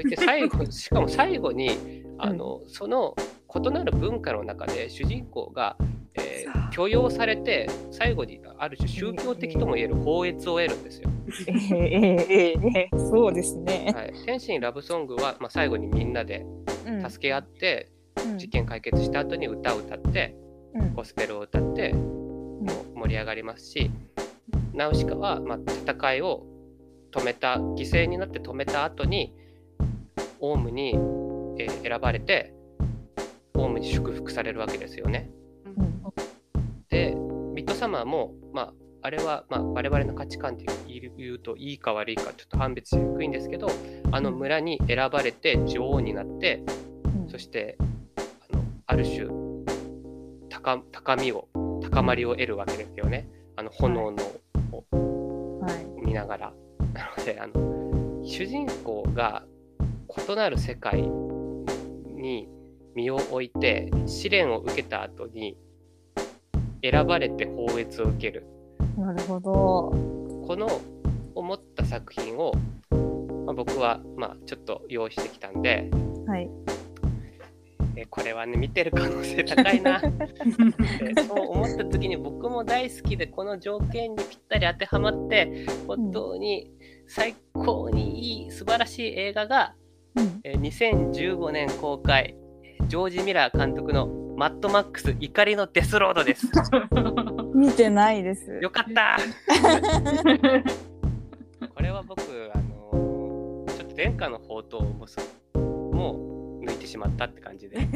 [0.00, 1.70] う言って最後 しかも最後に
[2.16, 3.14] あの、その
[3.54, 5.76] 異なる文化の中で主人公が、
[6.14, 11.10] えー許容されて最後にある種宗教的ともいえる法悦を得るんですよ。
[11.46, 13.92] えー、えー、えー、えー、そうですね。
[13.94, 16.44] はい、天心ラブソングは、まあ、最後にみんなで
[16.86, 20.47] うん助け合って、うん事件解決した後に歌を歌ってうん
[20.94, 22.60] ゴスペルを歌っても
[22.94, 23.90] う盛り上がりますし
[24.72, 26.44] ナウシカは、まあ、戦いを
[27.10, 29.34] 止めた犠牲になって止めた後に
[30.40, 30.90] オウムに、
[31.58, 32.52] えー選ばれて
[33.54, 35.30] オウムに祝福されるわけですよね。
[35.64, 36.02] うん。
[36.88, 37.14] で
[37.54, 40.66] ミッドサマーも、まあ、あれは、まあ、我々の価値観で
[41.16, 43.68] 言うといいか悪いかちょっと判別しにくいんですけど
[44.12, 46.62] あの村に選ばれて女王になって
[47.22, 47.28] うん。
[47.28, 47.76] そして
[48.50, 49.47] あのある種
[50.60, 51.48] 高高みを
[51.82, 54.16] 高まりを得るわけですよねあの炎の
[54.72, 54.84] を
[55.60, 56.06] はい。
[56.06, 56.52] 見ながら。
[56.94, 59.44] なのであの主人公が
[60.28, 62.48] 異なる世界に
[62.94, 65.56] 身を置いて試練を受けた後に
[66.82, 68.46] 選ばれて放越を受ける
[68.96, 69.50] なるほど。
[70.46, 70.68] この
[71.34, 72.52] 思った作品を、
[73.46, 75.90] まあ、僕はまあちょっと用意してきたんで
[76.26, 76.48] はい。
[78.00, 80.08] えこれはね見てる可能性高いなで
[81.26, 86.70] そう思った時に僕も大好きでこの条件にぴったり当てはまって本当に
[87.08, 89.74] 最高にいい素晴らしい映画が、
[90.14, 90.40] うん。
[90.44, 92.36] えー2015年公開
[92.86, 94.06] ジョージ・ミラー監督の
[94.36, 96.46] 「マッドマックス怒りのデスロード」です。
[97.54, 98.52] 見てないです。
[98.62, 99.16] よかった
[101.74, 102.20] これは僕
[102.54, 105.20] あのーちょっと殿下の宝刀もそ
[105.54, 106.27] うもう
[106.60, 107.88] 抜いてしまったって感じで、はい、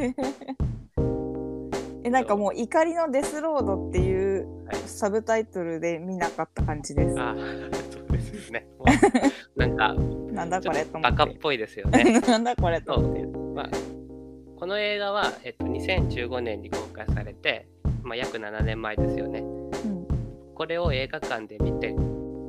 [2.03, 4.47] え、なんかもう怒りのデスロードっていう
[4.85, 7.15] サブタイトルで見なかった感じです。
[7.19, 7.35] あ
[7.91, 8.67] そうですね
[9.55, 12.19] なんかなんだこれとバカってぽいですよね。
[12.27, 13.21] なんだこれとそ思って。
[13.21, 13.69] う、まあ、
[14.55, 17.67] この映画は、えっと、2015年に公開されて、
[18.01, 19.39] まあ、約7年前ですよね。
[19.39, 20.07] うん。
[20.55, 21.95] これを映画館で見て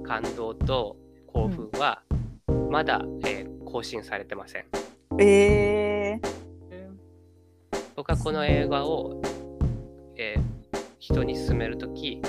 [0.05, 0.97] 感動と
[1.27, 2.03] 興奮は
[2.71, 4.65] まだ、えー更新されてません。
[5.19, 5.94] えー。
[7.97, 9.21] 僕はこの映画を、
[10.17, 10.55] えー
[11.05, 12.23] 人に勧めるとき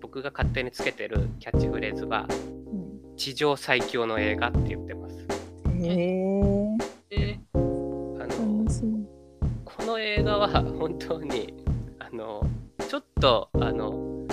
[0.00, 5.26] 僕が勝手につけてるキャッチフレーズはうん地上最強の映画って言ってます。
[5.76, 6.76] えー。
[7.10, 8.66] えあの。
[9.64, 11.64] この映画は本当に
[12.00, 12.42] あの
[12.88, 14.26] ちょっとあの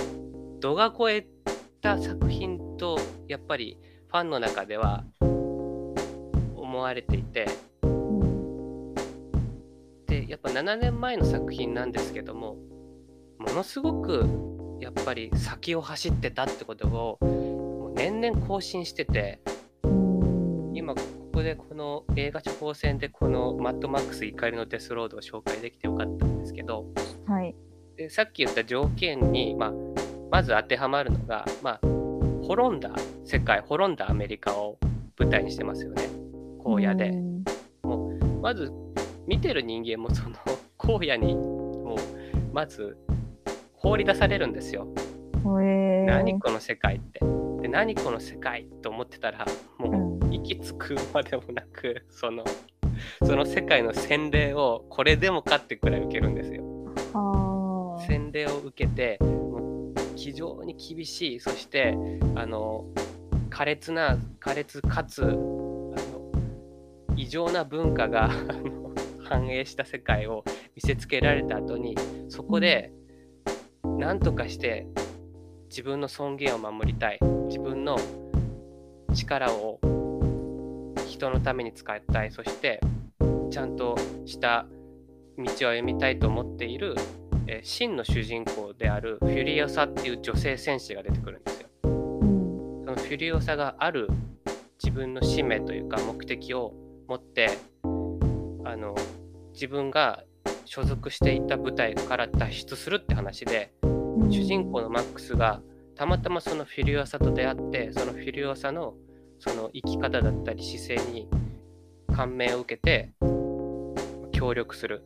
[0.59, 1.27] 度が超え
[1.81, 3.77] た作品とやっぱり
[4.07, 7.76] ファンの中では思われていてうん
[10.21, 12.55] でやっぱ7年前の作品なんですけども
[13.37, 14.25] ものすごく
[14.79, 19.39] やっぱり先を走ってたってことをもう年々更新してて
[19.83, 21.01] うん今こ
[21.33, 26.85] こでこの映画処方箋でこの「マッドマックス怒りのデスロード」を紹介できてよかったんですけど
[27.25, 27.55] はい。
[27.95, 29.73] でさっき言った条件に、まあ、
[30.29, 31.87] まず当てはまるのが、まあ、
[32.43, 32.91] 滅んだ
[33.25, 34.77] 世界滅んだアメリカを
[35.17, 36.03] 舞台にしてますよね
[36.63, 37.09] 荒野で。
[37.09, 37.43] うん
[38.39, 38.71] まず
[39.27, 40.35] 見てる人間もその
[40.79, 42.97] 荒野にもうまず
[43.73, 44.87] 放り出されるんですよ。
[45.35, 46.05] えー。
[46.05, 47.19] 何この世界って。
[47.61, 49.45] で何この世界と思ってたら
[49.77, 52.43] もう行き着くまでもなくその
[53.23, 56.63] その世界の洗礼をこれでもかってくらい受けるんですよ。
[58.07, 61.97] 洗礼を受けてもう非常に厳しいそして
[62.35, 62.85] あの
[63.49, 65.95] 苛烈な苛烈かつあの
[67.15, 68.29] 異常な文化が
[69.27, 70.43] 反映した世界を
[70.75, 71.95] 見せつけられた後に
[72.29, 72.91] そこで
[73.97, 74.87] 何とかして
[75.69, 77.97] 自分の尊厳を守りたい自分の
[79.13, 79.79] 力を
[81.07, 82.79] 人のために使いたいそして
[83.49, 84.65] ちゃんとした
[85.37, 86.95] 道を歩みたいと思っている
[87.47, 91.69] え真の主人公であるフュリオサっていう女性戦士が出てくるんですよ。
[91.83, 94.09] そのフュリオサがある
[94.83, 96.73] 自分の使命というか目的を
[97.07, 98.95] 持ってあの
[99.57, 100.23] 自分が
[100.65, 104.31] 所属していた部隊から脱出するって話でうん。
[104.31, 105.61] 主人公のマックスが
[105.95, 108.93] たまたまそのフュリオサと出会ってそのフュリオサの
[109.39, 111.27] その生き方だったり姿勢に
[112.15, 113.13] 感銘を受けて
[114.31, 115.03] 協力する。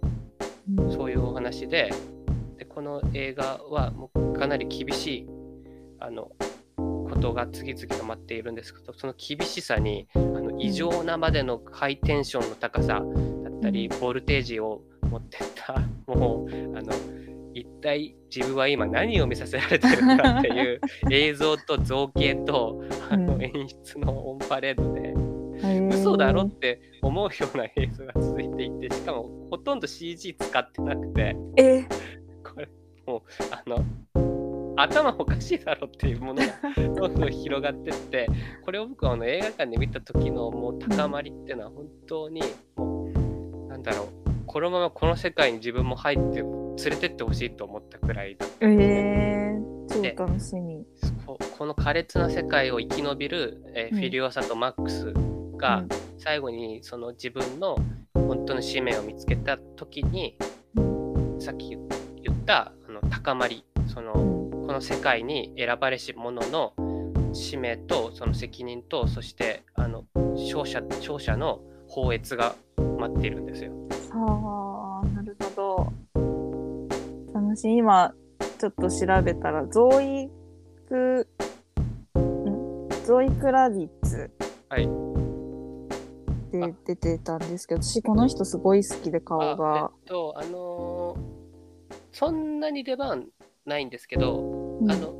[0.78, 0.92] うん。
[0.92, 1.90] そういうお話で
[2.58, 5.28] でこの映画はもうかなり厳しい
[6.00, 6.30] あの
[6.78, 13.02] ことが次々と待っているんですけどその厳しさにあの異常なまでのハイテンションの高さ
[13.41, 15.80] だったりボルテージを持ってった。
[16.08, 16.92] もうあの
[17.54, 23.44] 一体自分は今何を見させられてるのかっていう 映像と造形とあのうん。
[23.44, 25.88] 演出のオンパレードでへー。
[25.90, 31.36] 嘘だろって思うような映像が続いていてしかもほとんど CG 使ってなくて。
[31.58, 31.84] え。
[32.44, 32.70] これ
[33.06, 33.84] もうあの
[34.78, 36.54] 頭おかしいだろっていうものが
[36.96, 38.28] どんどん広がってって
[38.64, 42.42] これを僕はあの映画館で見た時のもう高まりっていうのは本当に
[42.78, 43.01] もう
[43.82, 44.32] なんだろう。
[44.46, 50.86] このままこの世界に自分も入って連れてってほしいと思ったくらいだえー、超楽しみ。
[51.26, 54.00] ここの苛烈な世界を生き延びる、えーうん。
[54.00, 55.14] フィリオサとマックス
[55.58, 55.84] が
[56.18, 57.78] 最後にその自分の
[58.14, 60.38] 本当の使命を見つけた時に
[61.40, 61.70] さっき
[62.24, 64.52] 言ったあの高まりそのうん。
[64.68, 66.74] この世界に選ばれし者の
[67.34, 70.06] 使命とその責任とそしてあの
[70.36, 71.62] 勝者勝者の
[71.92, 72.56] 放越が
[72.98, 73.74] 待っているんですよ。
[74.14, 77.34] はあ、なるほど。
[77.34, 77.78] 楽しい。
[77.78, 78.14] 今、
[78.60, 80.30] ちょっと調べたら、ゾーイ
[80.88, 81.28] ク、
[82.18, 82.88] ん？
[83.06, 84.32] ゾーイクラディッツ
[84.70, 84.88] はい。
[86.52, 91.42] でで出てたんですけど私この人すごい好きで顔あがえっとあのー
[92.12, 93.28] そんなに出番
[93.66, 95.14] ないんですけど、うんあの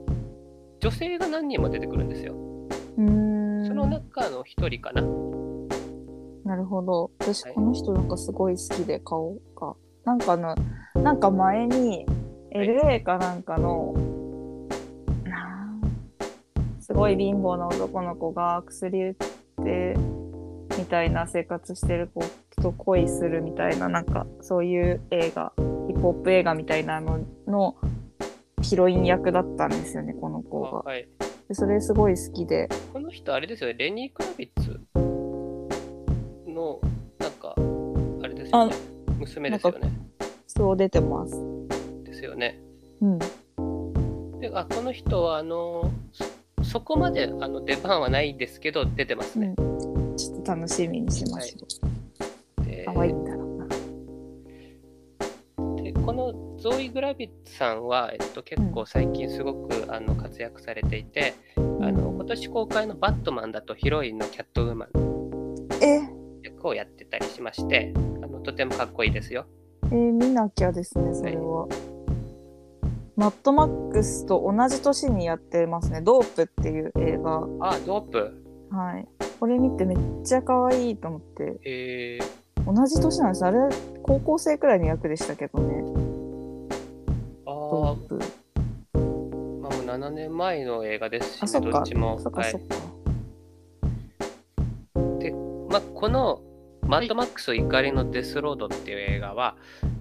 [0.82, 2.34] 女性が何人も出てくるんですよ。
[2.98, 5.02] うーんその中の一人かな。
[6.52, 7.12] なるほど。
[7.20, 7.54] 私はい。
[7.54, 9.74] この人なんかすごい好きで顔が。
[10.04, 10.54] なんかの
[10.96, 12.06] なんか前に
[12.54, 12.68] はい。
[12.68, 13.96] LA かなんかの、
[16.82, 19.16] すごい貧乏な男の子が薬売っ
[19.64, 19.96] て
[20.78, 22.22] みたいな生活してる子
[22.62, 25.54] と恋するみたいななんかそういう映画
[25.88, 27.78] ヒップホップ映画みたいなのの
[28.62, 30.68] ヒロイン役だったんですよねこの子が。
[30.80, 31.08] あはい、
[31.48, 32.68] でそれすごい好きで。
[32.92, 34.82] この人、あれですよね、レニー・クラビッツ？
[36.62, 36.80] の、
[37.18, 37.56] なんか、
[38.24, 38.76] あれですよね、
[39.18, 39.92] 娘ですよね。
[40.48, 41.34] そう出てます。
[42.04, 42.60] ですよね。
[43.02, 43.20] うん
[44.40, 46.26] であこの人は、あのそ
[46.64, 49.54] そこまであの出番はないですけど、出てますね。
[49.58, 49.62] う
[50.14, 51.56] ん、ちょっと楽しみにします。
[52.64, 53.68] で可愛いんだろうな。
[55.84, 64.90] でこのゾーイ・グラビッツさんは、えっと、結構最近すごく、あの活躍されていて、あの今年公開の「バットマン」だとヒロインのキャットウーマン
[65.84, 69.46] え、役をやってたりしましてあのとてもかっこいいですよ。
[69.86, 71.68] えー見なきゃですね、それは。
[73.18, 76.02] マッドマックスと同じ年にやってますね。
[76.02, 77.44] ドープっていう映画。
[77.60, 78.44] あドープ？
[78.72, 79.08] はい。
[79.40, 81.60] これ見てめっちゃ可愛いと思って。
[81.66, 82.20] え
[82.66, 83.46] 同じ年なんです。
[83.46, 83.58] あれ、
[84.04, 85.84] 高校生くらいの役でしたけどね。
[85.84, 86.72] ー、
[87.46, 88.20] あドープ。
[88.94, 91.72] ー、まあ、もう7年前の映画ですし、ね。
[91.72, 92.16] どっちも。
[92.16, 92.76] はいそっかそっか。
[95.72, 96.42] まあ、この
[96.84, 99.56] 「マッドマックス怒りのデスロード」っていう映画は、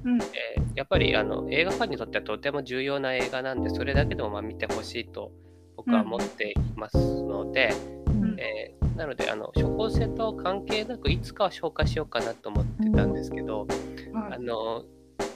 [0.05, 0.17] うん。
[0.17, 5.33] えーやっぱりあの映画ファンにとってはとても重要な映画なんでそれだけでもまあ見てほしいと
[5.77, 7.75] 僕は思っていますので、
[8.07, 8.41] うん。
[8.41, 13.67] えーなのであの処方箋と関係なくいつかは紹介しようかなと思ってたんですけど、
[14.13, 14.35] はい。
[14.35, 14.85] あの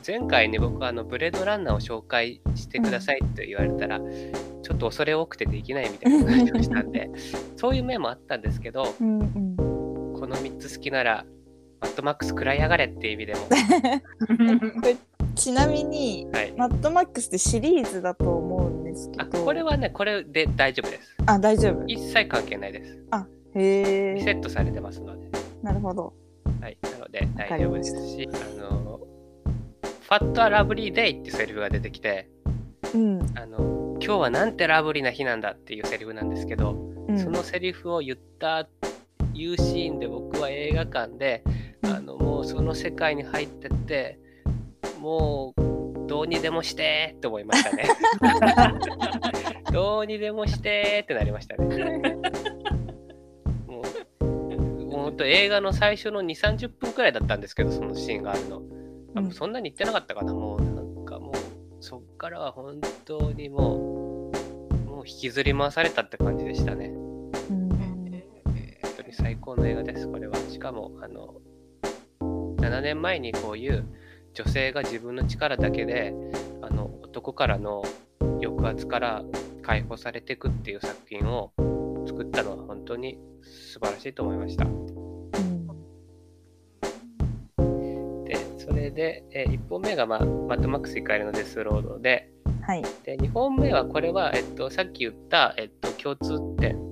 [0.07, 7.11] 前回に僕はあのブレードランナーを紹介してくださいと言われたら、ちょっと恐れ多くてできないみたいな話をしたんで
[7.57, 9.74] そういう面もあったんですけどうんうん。
[10.25, 11.27] この3つ好きなら
[11.83, 13.41] マッドマックス食らいやがれっていう意味でも、
[15.35, 19.45] ちなみに、はい、マッドマックスってシリーズだと思うんですけあど。
[19.45, 21.85] これはねこれで大丈夫ですあ、大丈夫。
[21.87, 22.99] 一切関係ないです
[23.55, 24.15] へえ。
[24.15, 25.29] リセットされてますので、
[25.63, 26.15] なるほど。
[26.63, 32.31] はい、なので大丈夫ですしあのファット・ア・ラブリー・デイってセリフが出てきて
[32.95, 33.21] うん。
[33.37, 38.67] あの今日はなんてラブリーな日なんだっていうセリフなんですけど、うん、そのセリフを言った
[39.35, 41.43] いうシーンで僕は映画館で、
[41.83, 44.19] うんあのもうその世界に入ってって
[44.99, 47.89] もうどうにでもしてって思いましたね。
[49.73, 52.17] どうにでもしてってなりましたね。
[53.67, 58.63] もう本当映画の最初の2、30分くらいだったんですけど、そのシーンがあるの。
[59.17, 61.35] あもうそんなに言ってなかったかな、もうなんかもう
[61.81, 66.93] そっからは本当にもう、もう引きずり回されたって感じでしたね。
[69.25, 70.37] 最高の映画です、これは。
[70.51, 71.41] しかも、あの、
[72.59, 73.87] 7年前にこういう
[74.35, 76.13] 女性が自分の力だけで、
[76.61, 77.83] あの、男からの
[78.21, 79.25] 抑圧から
[79.63, 81.53] 解放されていくっていう作品を
[82.07, 84.67] 作ったのは本当に素晴らしいと思いました。
[84.67, 84.87] うん
[88.27, 92.83] で、それで、え1本目が、まあ、マッドマックス怒りのデスロードで、はい。
[93.05, 96.84] で2本目はこれは、えっと、さっき言った、えっと、共通点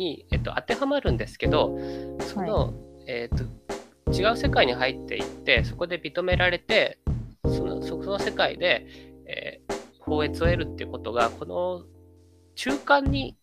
[0.00, 1.78] に、えっと、当てはまるんですけど
[2.20, 2.74] その、
[3.06, 3.44] えっと、
[4.12, 6.98] 違う世界に入っていってそこで認められて
[7.44, 8.86] そのそその世界で、
[9.26, 9.80] えー
[10.10, 11.84] 法悦を得るっていうことがこの
[12.56, 13.36] 中間に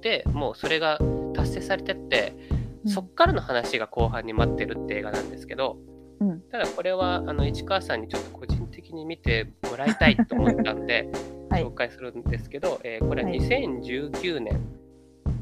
[0.00, 0.98] でもうそれが
[1.34, 2.36] 達成されてって、
[2.84, 2.90] うん。
[2.90, 5.78] そっからの話が後半に待ってるって映画なんですけど、
[6.20, 6.40] うん。
[6.50, 11.08] ただこれはあの市川さんにちょっと個人的に見てもらいたいと思ったんで、
[11.50, 11.64] はい。
[11.64, 13.40] 紹介するんですけど、えーこれははい。
[13.40, 14.60] 2019年、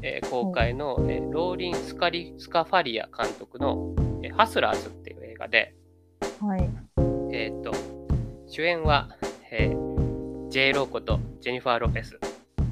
[0.03, 5.73] えー公開の、えーローリン・スカリスカファリア監督の、えーハスラーズっていう映画で、
[6.41, 6.69] はい。
[7.31, 7.71] えー、と
[8.47, 9.09] 主演は、
[9.49, 10.73] えー、J.
[10.73, 12.19] ローコとジェニファー・ロペス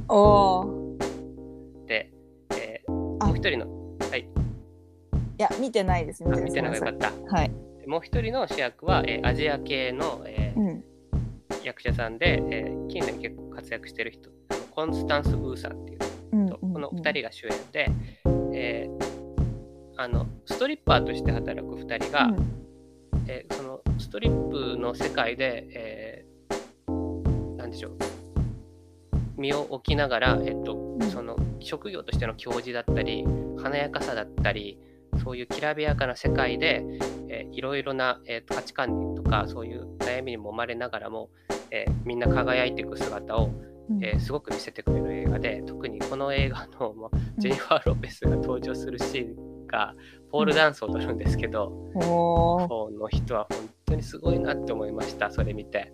[0.10, 0.98] おお。
[1.88, 2.12] で、
[2.56, 3.68] えーあもう一人の、
[4.10, 4.26] はい、い
[5.38, 6.24] や、見てないです。
[6.26, 7.12] あ見てなかった。
[7.34, 7.52] はい。
[7.80, 10.84] でもう一人の主役は、えーアジア系の、えーうん。
[11.64, 14.30] 役者さんで、えー近年結構活躍してる人、
[14.76, 16.00] コンスタンス・ウーさんっていう
[16.32, 17.92] うん人、この2人が主演で、
[18.54, 19.22] えー
[19.98, 23.26] あのストリッパーとして働く2人が、うん。
[23.28, 27.98] えーそのストリップの世界で、えーなんでしょう。
[29.38, 30.92] 身を置きながら、えっとん。
[31.12, 33.26] その職業としての教授だったり
[33.58, 34.78] 華やかさだったり
[35.24, 36.84] そういうきらびやかな世界で、
[37.30, 41.30] えー、いろいろな、えー、価値観とかそういう悩みにもまれながらも、
[41.70, 43.52] えー、みんな輝いていく姿を、
[44.02, 45.81] えー、すごく見せてくれる映画で特に
[46.12, 49.96] この映画の、まジェニファー・ロペスが登場するシーンが
[50.30, 55.94] ポールダンスを踊るんですけど、うん、この人は本当にすごいなって思いましたそれ見て。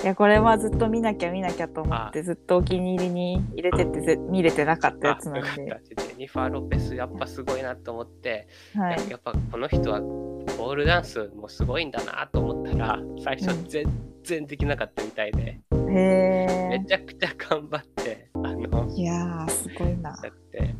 [0.00, 5.50] いやこれはずっと見なきゃ見なきゃと思ってずっとお気に入りに入れててぜ見れてなかったやつなんで。
[5.56, 8.46] ジェニファー・ロペスやっぱすごいなと思って、
[8.76, 13.86] はい、やっぱこの人はポールダンスもすごいんだなと思ったら最初全
[14.22, 18.27] 然できなかったみたいで、うん、めちゃくちゃ頑張って
[18.64, 20.10] あのいやすごいな。
[20.22, 20.74] だって。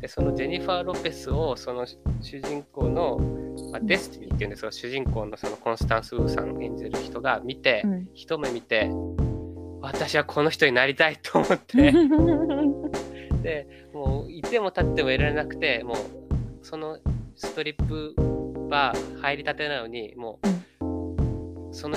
[0.00, 1.86] でそのジェニファー・ロペスをその
[2.20, 3.18] 主人公の、
[3.72, 8.90] まあ、デスティニーっていうんですが主人公のそのコンスタンス・ウーさん演じる人が見て、うん、一目見て
[9.80, 11.92] 私はこの人になりたいと思って。
[13.42, 15.96] でもういても立ってもいられなくてもう
[16.62, 16.98] その
[17.36, 18.14] ストリップ
[18.70, 21.96] バー入りたてなのにもうその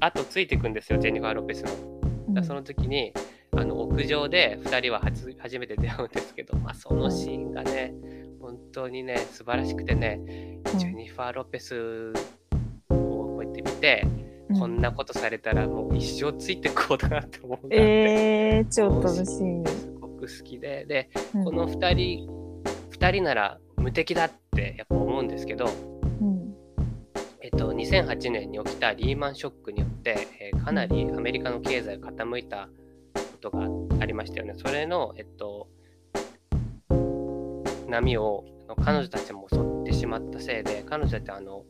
[0.00, 2.42] 後ついていくんですよジェニファー・ロペスの。
[2.42, 3.14] その時に
[3.56, 5.00] あの屋上で2人は
[5.38, 7.94] 初めて出会うんですけど、まあ、そのシーンがね
[8.40, 10.20] 本当にね素晴らしくてね、
[10.72, 12.12] うん、ジェニファー・ロペス
[12.90, 14.06] をこうやって見て、
[14.50, 19.26] うん、こんなことされたらもう一生ついてこうだなって思うんだって、えー、超楽しい。
[19.26, 20.84] すごく好きで。
[20.86, 22.28] で、うん、この2人
[22.92, 25.66] 2人なら無敵だってやっぱ思うんですけど、
[27.40, 32.68] えっと、2008年に起きたリーマンショックによって、えー、かなりアメリカの経済が傾いた
[33.36, 33.68] ことが
[34.00, 34.54] ありましたよね。
[34.56, 35.68] それの、えっと、
[37.88, 38.44] 波を
[38.82, 41.64] 彼女たちも襲ってしまったせいで彼女たちはあの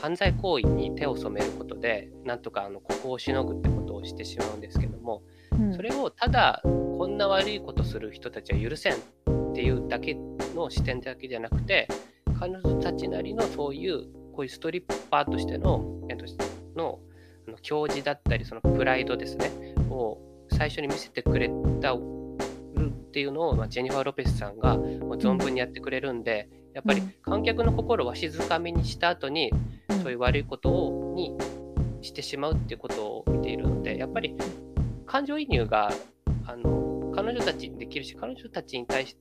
[0.00, 8.96] 犯罪行為に手を染めることでなんとかあのここをしのぐってことをしてしまうんですけども、うん、それをただこんな悪いことする人たちは許せんっ
[9.54, 10.14] ていうだけ
[10.54, 11.88] の視点だけじゃなくて
[12.38, 16.24] 彼女たちなりのそういうこういうストリッパーとしての,、えっと、
[16.76, 17.00] の
[17.46, 19.50] の教示だったりそのプライドですね
[19.90, 20.29] を
[20.60, 21.50] 最初に見せてくれ
[21.80, 21.98] たっ
[23.12, 24.86] ていうのを、まあ、ジェニファー・ロペスさんがもう
[25.16, 29.50] 存分にやってくれるんでやっぱり観客の心をわしづかみにした後に
[30.02, 31.34] そういう悪いことをに
[32.02, 34.36] してしまうっていうことを見ているのでやっぱり
[35.06, 35.90] 感情移入が
[36.44, 39.20] あの彼女たちにできるし彼女たちに対して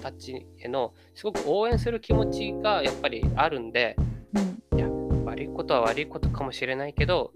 [0.00, 3.96] たちへのすごく応援する気持ちがやっぱりあるんで、
[4.76, 4.88] いや
[5.24, 7.32] 悪いことは悪いことかもしれないけど、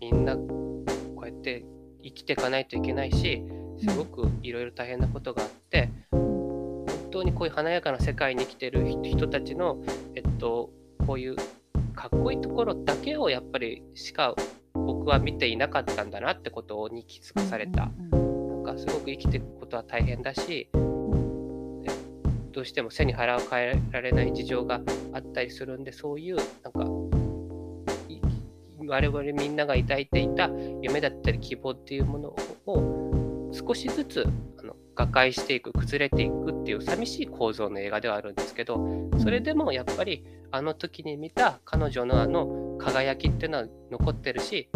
[0.00, 0.84] みんなこ
[1.22, 1.64] うやって
[2.08, 3.42] 生きていかないといけないし
[3.78, 9.78] すごくいろいろ大変なことがあって本当にこういう華やかな世界に生きてる人たちの、
[10.14, 10.70] えっと、
[11.06, 11.36] こういう
[11.94, 14.34] かっこいいところだけをやっぱりしか
[14.74, 17.86] 僕は見ていなかったんだなってことに気づかされた。
[17.86, 20.68] なんかすごく生きていくことは大変だし
[22.52, 24.80] どうしても背に腹を変えられない事情が
[25.12, 27.07] あったりするんでそういうなんか
[28.88, 30.50] 我々みんなが抱いていた
[30.82, 32.28] 夢だったり希望っていうもの
[32.66, 34.26] を少しずつ
[34.58, 38.80] あの瓦解していく崩れていくっていう寂しい構造の映画ではあるんですけど
[39.18, 44.68] それでもやっぱりあの時に見た彼女のあの輝きっていうのは残ってるし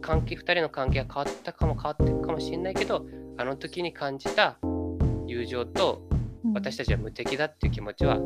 [0.00, 3.06] 関係2人の関係が変わったかも変わっていくかもしれないけど
[3.38, 4.58] あの時に感じた
[5.26, 6.02] 友情と
[6.54, 8.16] 私たちは無敵だっていう気持ちは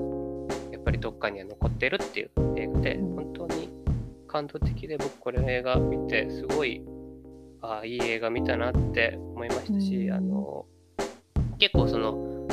[0.71, 3.70] やっぱりどっかには残ってるっていう映画で本当に
[4.31, 6.83] 感動的で僕これの映画見てすごい
[7.63, 10.67] あいい映画見たなって思いましたし、あの
[11.59, 12.47] 結構その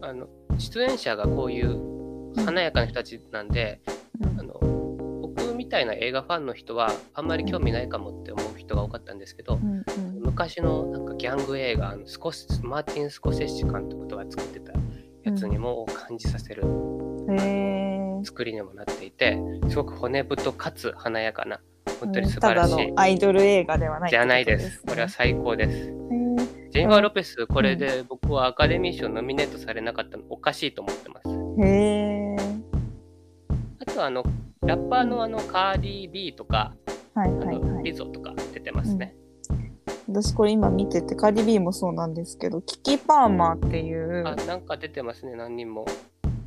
[0.00, 3.80] あの出演者がこういう華やかな人たちなんで、
[4.38, 4.54] あの
[5.20, 9.58] 僕みたいな映画ファンの人はあんまり興味ないかもって思う人が多かったんですけど、
[10.20, 14.72] 昔のなんかギャング映画のスコマーティン・スコセッシ監督とか作ってた
[15.24, 16.62] やつにも感じさせる。
[18.24, 19.38] 作りにもなっていて
[19.68, 21.60] すごく骨太かつ華やかな
[22.00, 25.92] 本当に素晴らしい、アイドル映画ではない、じゃないです、これは最高です。
[26.70, 31.28] ジェニファー・ロペスこれで僕はアカデミー賞ノミネートされなかったのおかしいと思ってます。
[31.60, 32.36] へ
[33.80, 34.22] あとあの
[34.62, 36.74] ラッパーのあのカーディー・ビーとか、
[37.14, 39.16] はいはいはい、リゾとか出てますね、
[40.08, 45.86] うん、私これ今見ててカーディ・ビーもそうなんですけどキキ・パーマーっていう、あなんか出てますね何人も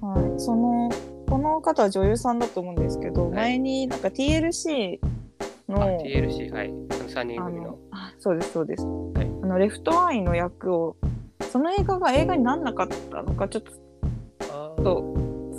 [0.02, 0.40] はい。
[0.40, 0.90] その
[1.28, 5.00] この方は女優さんだと思うんですけど、はい、前になんか TLC
[5.70, 6.74] の TLC はい。
[7.08, 7.78] 3人組の。
[7.92, 10.96] あそうですそうです、はい、あのレフトアイの役を
[11.52, 13.72] その映画が映画になんなかったのかちょっと
[14.84, 15.04] と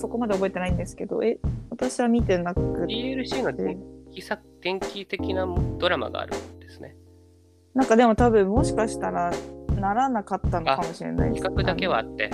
[0.00, 1.38] そこまで覚えてないんですけどえ
[1.70, 2.94] 私は見てなくて。
[2.94, 3.78] TLC の電
[4.12, 5.46] 気作電気的な
[5.78, 6.94] ドラマがあるんですね。
[7.74, 9.32] なんかでも多分もしかしたら
[9.80, 11.42] ならなかったのかもしれないです。
[11.42, 12.30] 企画だけはあって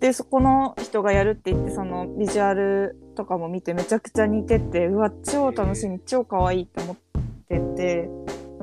[0.00, 6.96] でそこの人がやるって言ってそのビジュアルとかも見てめちゃくちゃ似ててうわ超楽しみ超可愛いって思っ
[7.48, 8.08] てて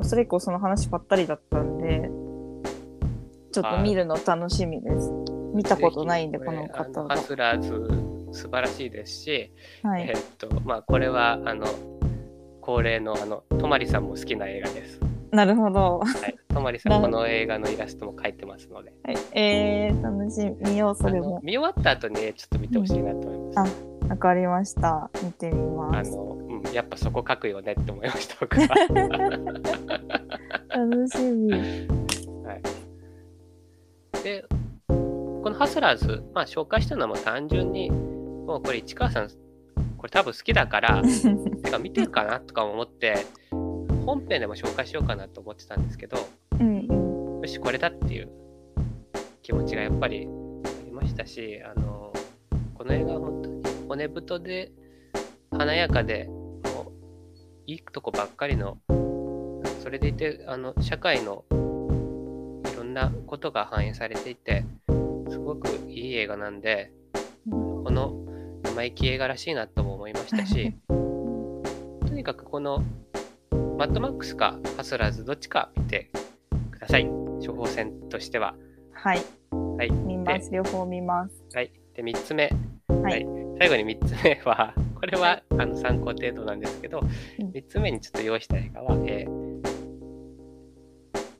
[0.01, 2.09] それ以降その話ばったりだったんで
[3.51, 5.09] ちょっと見るの楽しみです。
[5.53, 7.17] 見たことないんでこの方があのハ。
[7.17, 11.65] スラーズ素晴らしいですし、はいえっとまあこれはあの
[12.59, 14.99] 恒例のあのとまりさんも好きな映画です。
[15.31, 15.99] なるほど。
[15.99, 21.41] はい、とまりさなんこの映画のイラストも描いてますので、はい、えー、楽しみ見ようそれも。
[21.43, 23.85] 見終わった後にねちょっと見てほしいなと思います。
[24.09, 25.09] わかりました。
[25.23, 25.57] 見てみあ
[25.91, 26.15] ます。
[26.15, 28.67] の、うん、やっぱそこ書くよねって思いました僕は。
[30.69, 31.51] 楽しみ。
[31.51, 31.57] は
[32.53, 32.61] い、
[34.23, 34.45] で
[34.87, 39.29] このハスラーズ、まあ、紹介したのはもう単純にもうこれ市川さん
[39.97, 41.01] これ多分好きだから
[41.63, 43.25] てか見てるかなとか思って
[44.05, 46.17] 本編でも紹介しようかなと思ってたんですけど
[46.59, 47.41] うんうん。
[47.41, 48.29] よしこれだっていう
[49.41, 52.13] 気持ちがやっぱりありましたしあの
[52.75, 54.71] この映画は本当に骨太で
[55.51, 56.91] 華やかでもう
[57.67, 58.77] いいとこばっかりの
[59.81, 64.65] それでいてあの社会のいろんなことが反映されていて
[65.29, 66.91] すごくいい映画なんで
[67.49, 68.15] この
[68.63, 72.83] 生意気映画らしいなとも思いましたしとにかくこの
[73.77, 76.09] マッドマックスかハスラーズどっちか見て
[76.71, 77.05] ください
[77.45, 78.55] 処方箋としては
[78.93, 79.21] はい。
[79.77, 80.49] はい見ます。
[80.51, 81.43] 両方見ます。
[81.53, 82.49] はいで3つ目
[82.87, 83.25] はい。
[83.59, 89.55] 最後に3つ目は これはあの参考程度なんですけど、うん3つ目にちょっと用意した映画は、えー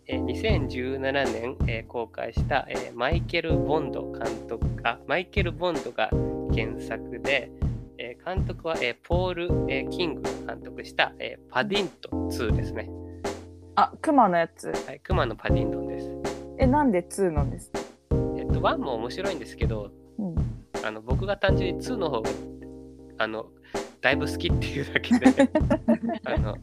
[0.08, 6.10] えー2017年、えー公開した、えーマイケル・ボンド監督あマイケル・ボンドが
[6.54, 7.50] 原作で、
[7.98, 12.90] えー監督は、えーポール、えーキングが監督した、えーパディントン2ですね。
[13.76, 14.72] あ、クマのやつ。
[14.88, 16.10] はい、熊のパディントンです。
[16.60, 17.80] え、なんで2なんですか？
[18.38, 20.36] えっと、1も面白いんですけど、うん。
[20.86, 22.30] あの僕が単純に2の方が
[23.18, 23.48] あの
[24.02, 25.50] だいぶ好きっていうだけで
[26.26, 26.56] あの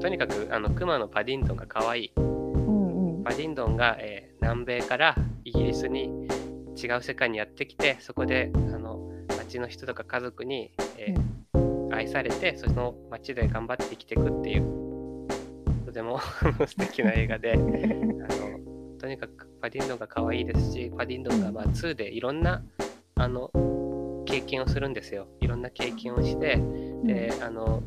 [0.00, 3.22] とにかくあのクマのパディントンが可愛いうんうん。
[3.22, 6.06] パディントンが、えー南米からイギリスに
[6.82, 8.79] 違う世界にやってきてそこであの
[9.50, 11.20] 町の人とか家族に、えー
[11.92, 15.26] 愛されてその町で頑張って生きていくっていう
[15.84, 16.20] とても
[16.66, 22.62] 素敵な映画で あのとにかくパディントンが可愛いですしパディントンがまあ2でいろんな
[23.16, 23.50] あの
[24.24, 25.26] 経験をするんですよ。
[25.40, 26.62] いろんな経験をして
[27.04, 27.82] であの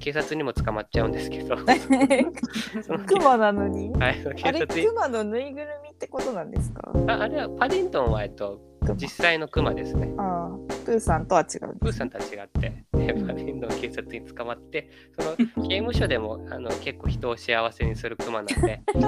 [0.00, 1.56] 警察にも捕まっちゃうんですけど。
[3.06, 3.90] クマなのに？
[3.92, 6.90] はい、あれ、クマのぬいぐるみってことなんですか？
[7.06, 8.60] ああれはパディントンは、えっと、
[8.94, 10.12] クマ実際のクマですね。
[10.18, 11.76] ああ、プーさんとは違う。
[11.80, 14.88] プーさんとは違って、でパディントン警察に捕まって、
[15.18, 15.36] その
[15.68, 19.06] 刑務所でもあの結構人を幸せにするクマなんで、人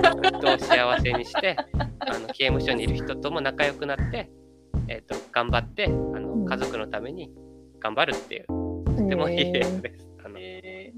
[0.55, 1.57] を幸せにして、
[2.01, 4.31] あの刑務所にいる人とも仲良くなって、
[4.89, 7.31] えっと頑張ってあのうん家族のために
[7.81, 10.09] 頑張るっていう、とてもいい映画です。
[10.25, 10.93] あのえ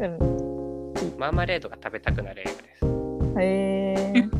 [0.00, 2.86] うんマーマレードが食べたくなる映画です。
[3.38, 4.35] へえー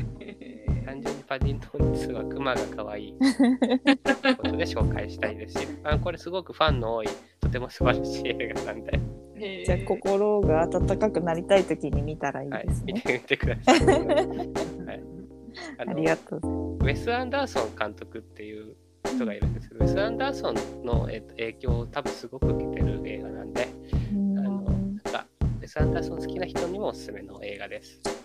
[0.97, 7.09] 単純にパディントン2はクマが可愛いということで紹介したいですし、あこれすごくファンの多い、
[7.40, 9.01] とても素晴らしい映画なんで、
[9.36, 12.92] えーじゃあ心が温かくなりたい時に見たらいいはいです、ね。
[12.94, 13.86] 見てみてください。
[13.86, 15.03] はい、
[15.78, 23.68] ああのりがとうございウェス・アンダーソン監督っていう人がいるんですけど、ウェス・アンダーソンの、えっと影響を多分すごく受けてる映画なんで、
[24.34, 24.66] まあの
[25.05, 25.05] す。
[25.05, 28.16] なんかウェス・アンダーソン好きな人にもおすすめの映画です。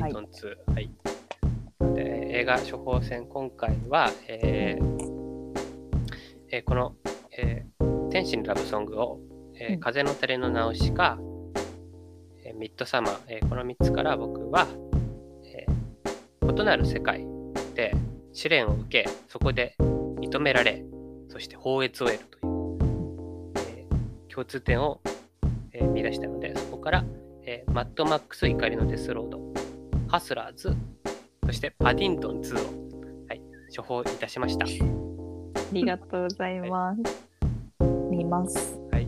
[0.00, 0.72] パディントン2。
[0.74, 0.90] はい。
[1.94, 5.06] で映画処方箋、今回は、えー
[6.50, 6.94] えーこの、
[7.36, 9.20] えー天使のラブソングを、
[9.58, 11.18] えーうん風の垂れの直しか、
[12.44, 14.66] えーミッドサマー、えーこの3つから僕は、
[15.44, 17.26] えー異なる世界
[17.74, 17.94] で
[18.32, 20.84] 試練を受け、そこで認められ、
[21.28, 25.00] そして法悦を得るという、えー共通点を、
[25.72, 27.04] えー見出したので、そこから、
[27.44, 29.45] えーマッドマックス怒りのデスロード、
[30.16, 30.74] ハスラーズ、
[31.44, 33.42] そしてパディントン2を、はい、
[33.76, 34.64] 処方いたしました。
[34.64, 34.68] あ
[35.72, 37.02] りがとうございます。
[38.10, 38.78] 見ます。
[38.90, 39.06] はい。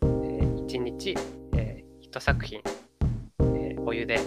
[0.00, 1.14] えー、1日、
[1.56, 2.62] えー、1作品、
[3.40, 4.18] えーお湯で、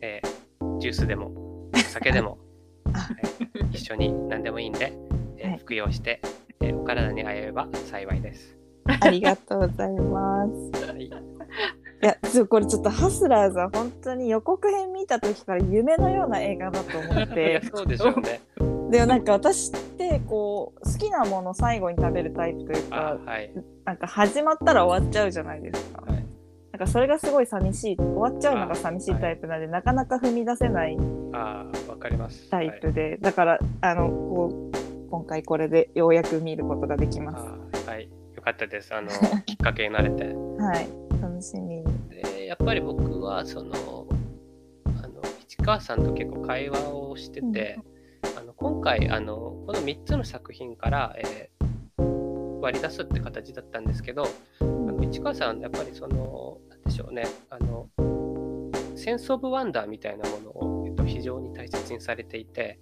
[0.00, 1.30] えージュースでも、
[1.72, 2.38] お酒でも、
[2.92, 4.92] はい一緒に何でもいいんで、
[5.36, 6.20] えーはい服用して、
[6.60, 8.58] えーお体に合えれば幸いです。
[9.00, 10.86] ありがとうございます。
[10.86, 11.10] はい、い
[12.06, 18.40] や、ちょこれちょっとハスラーズは本当に予告編見た時から夢のような映画だと思っいやてそうでしょうね。
[18.90, 23.50] でもなんか私ってこう好きなもの最後に食べるタイプというあかはい。
[23.84, 26.02] なんか始まったら終わっちゃうじゃないですか。
[26.02, 26.24] はい
[26.72, 30.96] なんかそれがすごい寂しい終わっちゃうのが寂しいタイプなんで、なかなか踏み出せない
[31.32, 32.50] ああ、わかります。
[32.50, 38.08] タイプで、だからあのこう今回これでようやく見ることができまはい、あーはい。
[38.34, 38.92] よかったです。
[38.92, 39.08] あの、
[39.46, 40.24] きっかけになれて。
[40.28, 40.34] す。
[40.60, 40.88] はい、
[41.22, 41.83] 楽しみに。
[42.44, 44.06] で、やっぱり僕は、その、
[45.02, 47.78] あの、市川さんと結構会話をしてて、
[48.36, 49.34] あの今回、あの、
[49.66, 51.64] この3つの作品から、えー
[52.60, 54.26] 割り出すって形だったんですけど、
[54.58, 57.90] あの市川さん、やっぱりその、なんでしょうね、あの、
[58.96, 62.78] センス・オブ・ワンダーみたいなものを、えっと、非常に大切にされていて、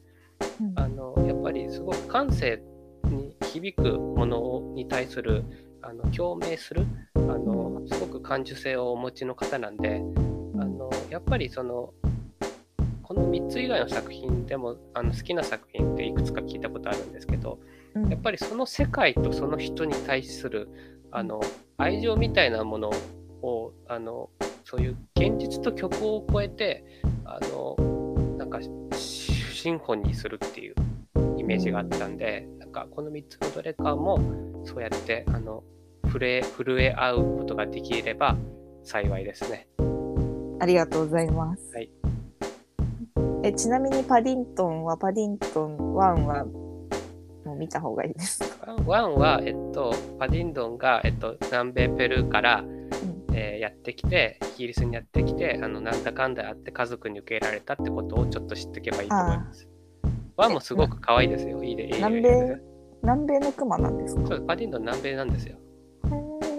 [0.61, 0.73] うん。
[0.79, 2.63] あのやっぱりすごく感性
[3.07, 5.45] に響くものに対する
[5.83, 6.87] あの共鳴する
[7.17, 7.42] あの
[7.89, 10.03] すごく感受性をお持ちの方なんで
[10.55, 11.93] あのやっぱりその
[13.03, 17.59] この3つ以外の作品でもあの好きな作品っていくつか聞いたことあるんですけど
[17.95, 18.09] うん。
[18.09, 20.69] やっぱりその世界とその人に対する
[21.11, 21.41] あの
[21.77, 22.91] 愛情みたいなもの
[23.43, 24.31] をあの
[24.65, 26.85] そういう現実と虚構を超えて
[27.25, 27.77] あの
[28.39, 28.61] なんか
[28.97, 30.75] シンフォニーするっていう
[31.39, 34.21] イメージがあったんで、なんかこの3つのどれかも
[34.65, 35.63] そうやってあの
[36.13, 38.37] 震え震え合うことができれば
[38.85, 39.69] 幸いですね。
[40.61, 41.75] ありがとうございます。
[41.75, 41.91] はい
[43.45, 46.15] えちなみにパディントンはパディントン1は
[47.45, 48.77] もう見た方がいいですか？
[48.87, 52.65] ワンは、えっと、パディンドンが、えっと、南米ペルーから、
[53.33, 59.69] えーやってきて、イギリスにやってきて、あのなんだかんだあって家族に受け入れられたってことをちょっと知っておけばいいと思います。
[60.37, 61.65] ワンもすごく可愛いですよ。
[61.65, 61.97] いいで、いいで。
[61.97, 62.61] 南米
[63.03, 64.27] 南米のクマなんですか？
[64.29, 65.57] そう、パディンドン南米なんですよ。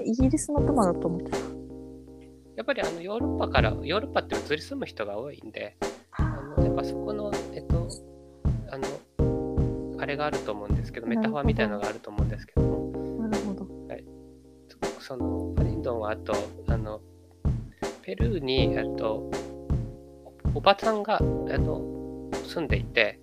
[0.03, 1.37] イギリスのクマだと思ってた。
[1.37, 5.77] やっぱりあのヨーロッパから、ヨーロッパって移り住む人が多いんで、
[6.11, 6.23] あ
[6.57, 7.87] のやっぱそこの、えっと、
[8.69, 13.73] あの、あれがあると思うんですけど、メタファーみたいなのがあると思うんですけども、なるほど。
[15.03, 16.33] そのパディンドンはあと、
[16.67, 17.01] あの、
[18.03, 19.29] ペルーに、えっと、
[20.55, 23.19] おおばさんが、あの、住んでいて、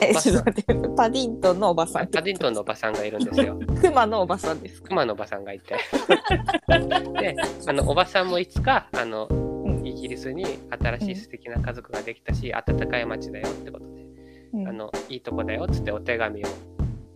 [0.00, 2.06] えちょっと待ってパディントンのおばさん。
[2.08, 3.58] パディントンのおばさんがいるんですよ。
[3.80, 4.88] クマのおばさんですか？
[4.88, 5.74] 熊のおばさんがいて。
[7.20, 14.06] で、あの、おばさんもいつか、あの、うんイギリスに新しい素敵な家族ができたし、温かい街だよってことで、
[14.54, 16.48] うんあの、いいとこだよっつってお手紙を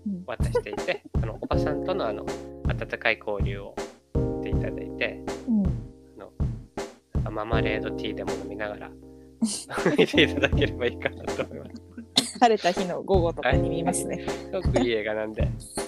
[0.06, 2.26] うん渡していて、 あの、おばさんとのあの、
[2.66, 3.74] 温かい交流を
[4.42, 5.62] していただいて、うん
[7.14, 8.90] なんかママレードティーでも飲みながら
[9.96, 11.72] 見ていただければいいかなと思います。
[12.38, 14.26] 晴れた日の午後とかに見ますね。
[14.28, 15.42] すごくいい映画なんで。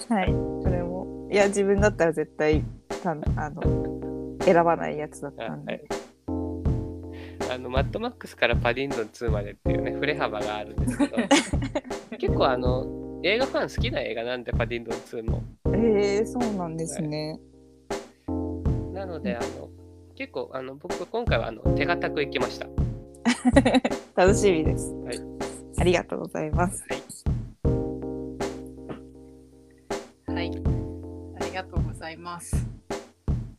[0.09, 0.27] はい。
[0.27, 2.63] これもいや自分だったら絶対
[3.01, 3.15] たあ
[3.49, 5.87] の選ばないやつだったんはいで。
[7.51, 11.17] あのマッドマックスからパディントン2までっていうね振れ幅があるんですけど
[12.17, 17.39] 結構あの映画ファン好きな映画なんでパディントン2もえー、そうなんですね。
[18.93, 19.69] なのであの
[20.15, 22.67] 結構あの僕今回はあの手堅く行きました
[24.15, 24.93] 楽しみです。
[24.93, 25.50] はい
[25.81, 26.85] ありがとうございます。
[26.87, 27.01] はい
[30.35, 30.51] はい。
[31.41, 32.67] ありがとうございます。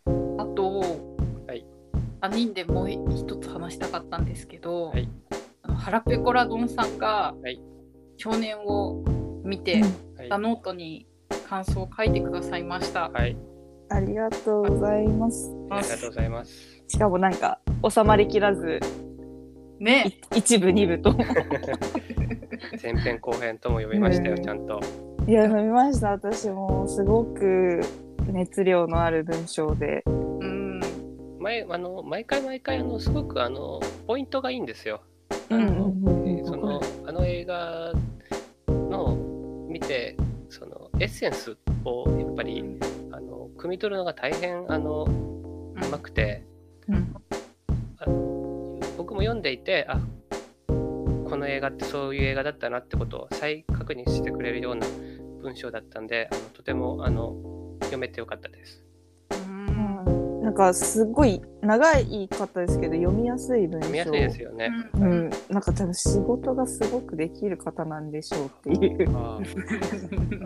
[0.06, 0.78] あと、
[1.48, 1.66] はい
[2.20, 5.08] 他人でもう一つ話したかったんですけど、はい
[5.62, 7.60] あの腹ペコラドンさんがはい
[8.18, 9.02] 少年を
[9.42, 9.82] 見て、
[10.16, 11.08] はいたノートに
[11.48, 13.08] 感想を書いてくださいました。
[13.08, 13.36] はい
[13.90, 15.52] ありがとうございます。
[15.70, 17.58] ありがとうございますしかもなんか
[17.90, 18.78] 収まりきらず
[19.82, 21.12] ね、い一部二部と
[22.80, 24.42] 前編後編とも呼びましたようん。
[24.42, 24.80] ちゃんと。
[25.26, 26.10] いや飲みました。
[26.10, 27.80] 私もすごく
[28.28, 30.04] 熱量のある文章で。
[30.06, 30.10] う
[30.44, 30.80] ん、
[31.40, 35.00] 毎あの毎回毎回あのすごくあのポイントがいいんですよ。
[35.50, 36.28] あうんのうんうん。
[36.28, 37.92] えーそのあの映画
[38.68, 39.16] の
[39.68, 40.16] 見て
[40.48, 42.64] そのエッセンスをやっぱり
[43.10, 46.44] あの汲み取るのが大変あのうまくて。
[46.88, 47.16] うん。
[47.98, 48.31] あの
[49.02, 49.98] 僕も読んでいてあ
[50.68, 54.86] この映画ってそういう映画だったなってことを再確認してくれるような
[55.42, 57.34] 文章だったんであのとてもあの
[57.80, 58.84] 読めてよかったです。
[59.32, 64.70] うんなんかすごい長いかったですけど読みやすい文章読みやすいですよね。
[64.94, 68.98] うんうん、なんか多分仕事がすごくできる方なんでしょうっていう。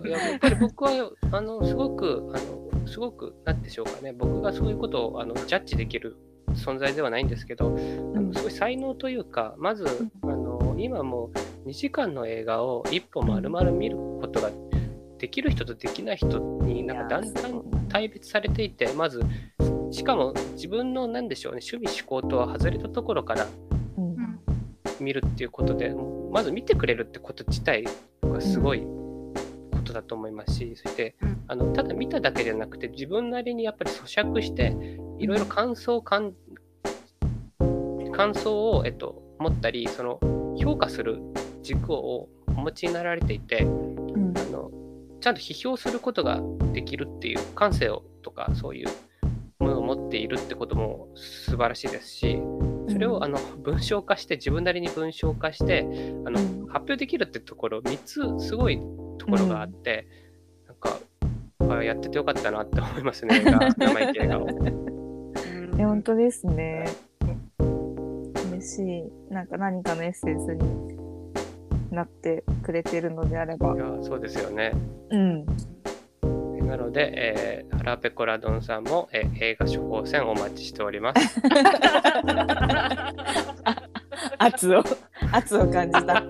[0.08, 2.38] やっぱり僕はあのすごくあ
[2.80, 6.16] のすごくなんでしょうかね僕がそういうことをあのジャッジできる
[6.56, 7.76] 存在ではないんですけど、
[8.14, 9.86] あのすごい才能というかまず
[10.22, 11.30] あの今も
[11.64, 14.50] う2時間の映画を1本丸々見ることが
[15.18, 19.20] できる人とできない人になんかだんだん大別されていてまず
[19.90, 23.46] しかも自分の何でしょうね趣味思考とは外れたところから
[25.00, 25.94] 見るっていうことで
[26.30, 27.84] まず見てくれるってこと自体
[28.22, 29.36] がすごいこ
[29.72, 31.36] ことだと思いますしそしてうん。
[31.48, 34.76] あのただ見ただけじゃなくて自分なりにやっぱり咀嚼して
[35.18, 36.34] いろいろ感想を感
[38.16, 40.18] 感想を、えっと、持ったりその
[40.58, 41.20] 評価する
[41.62, 43.66] 軸をお持ちになられていてう
[44.18, 44.32] ん。
[44.36, 44.70] あの
[45.20, 46.40] ちゃんと批評することが
[46.72, 48.88] できるっていう感性をとかそういう
[49.58, 52.38] ものを持っているってことも素晴らしいですし
[52.88, 55.86] それをあの文章化して自分なりに文章化して
[56.24, 56.66] あのうん。
[56.66, 57.98] 発表できるってところ3
[58.38, 58.80] つすごい
[59.18, 60.06] ところがあって、
[60.66, 60.98] なんか
[61.76, 63.42] あやっててよかったなって思いますね。
[63.78, 64.48] 生意気映画を。
[65.76, 66.86] いや本当ですね。
[68.66, 68.82] 嬉し
[69.30, 69.32] い。
[69.32, 70.96] なんか何かのエッセンスに
[71.92, 73.76] なってくれてるのであればい。
[73.78, 74.72] やそうですよね。
[75.10, 75.46] うん。
[76.66, 81.40] なので、えー、ハラペコラドンさんも、えー映画処方箋お待ちしております。
[84.38, 84.82] 圧を
[85.32, 86.00] 圧を感じた。
[86.04, 86.20] な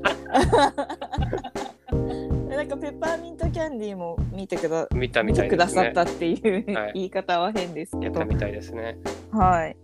[2.63, 5.93] んかペッパーミントキャンディーも見てくだ見たみ見たいねてくださっ。
[5.93, 8.99] たっていう、はい言い方は変ですけど見た、みたいですね。
[9.33, 9.77] はい。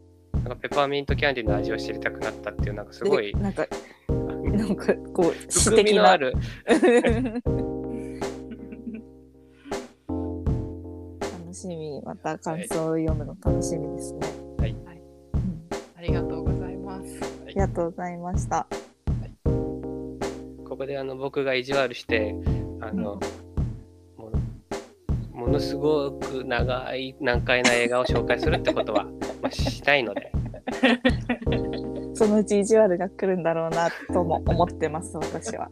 [0.43, 3.67] なんかペッパーミントキャンディーの味を知りたくなったっていうなんかすごいでなんか
[4.09, 6.35] なんかこう詩的なのある。
[11.21, 12.03] 楽しみ。
[12.03, 14.21] また感想を読むの楽しみですね。
[14.59, 14.71] はい。
[14.73, 14.83] うん
[15.97, 17.21] ありがとうございます。
[17.47, 18.67] ありがとうございました。
[19.45, 22.35] ここであの僕が意地悪して
[22.81, 23.21] あの、もう
[25.33, 29.05] ものすごく長い難解な映画を紹介するってことは、
[29.41, 30.31] まあ、したいので
[32.15, 35.71] そのうち意地悪が来るんだろうなとも思ってます私は。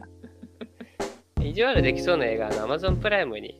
[1.41, 3.59] 意地悪できそうな映画は Amazon プライムに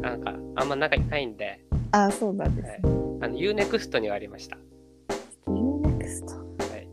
[0.00, 1.60] なんかあんま仲ないんで
[1.92, 2.78] ああそうなんですね。
[3.22, 4.56] あの UNEXT にはありました。
[5.46, 6.88] UNEXT はい、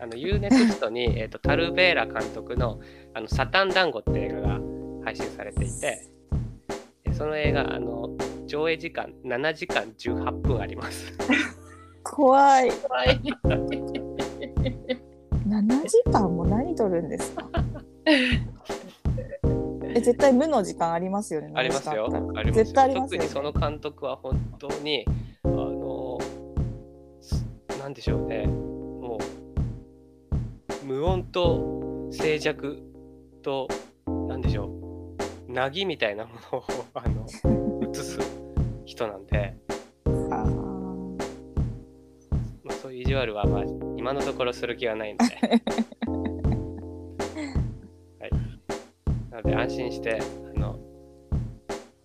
[0.00, 2.80] あの UNEXT に、えー、とタルベーラ監督の
[3.14, 4.60] 「あのサタン団子」って映画が
[5.04, 6.02] 配信されていてで
[7.20, 8.08] その映画あの
[8.46, 11.12] 上映時間7時間18分あります。
[12.02, 12.70] 怖い。
[12.70, 13.20] はい。
[15.46, 17.46] 7時間も何撮るんですか？
[19.94, 21.52] え絶対無の時間ありますよね。
[21.54, 23.28] ありますよ7時間ありますよ絶対ありますよ、ね。
[23.28, 25.04] 特にその監督は本当に
[25.44, 26.18] あの
[27.20, 27.44] す
[27.78, 29.18] なんでしょうねも
[30.82, 32.82] う無音と静寂
[33.42, 33.68] と
[34.26, 34.79] なんでしょう
[35.52, 37.26] なぎみたいなものをあの
[37.90, 38.18] 映す
[38.84, 39.54] 人なんで。
[42.62, 43.64] まあ、そういう意地悪は、まあ、
[43.96, 45.24] 今のところする気はないので。
[48.20, 48.30] はい。
[49.30, 50.20] なので、安心して、
[50.54, 50.78] あの、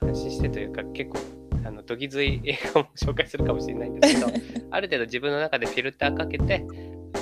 [0.01, 1.19] 安心してというか、結構、
[1.65, 4.27] あの、どぎづい映画も紹介するかもしれないんですけど、
[4.71, 6.65] ある程度自分の中でフィルターかけて、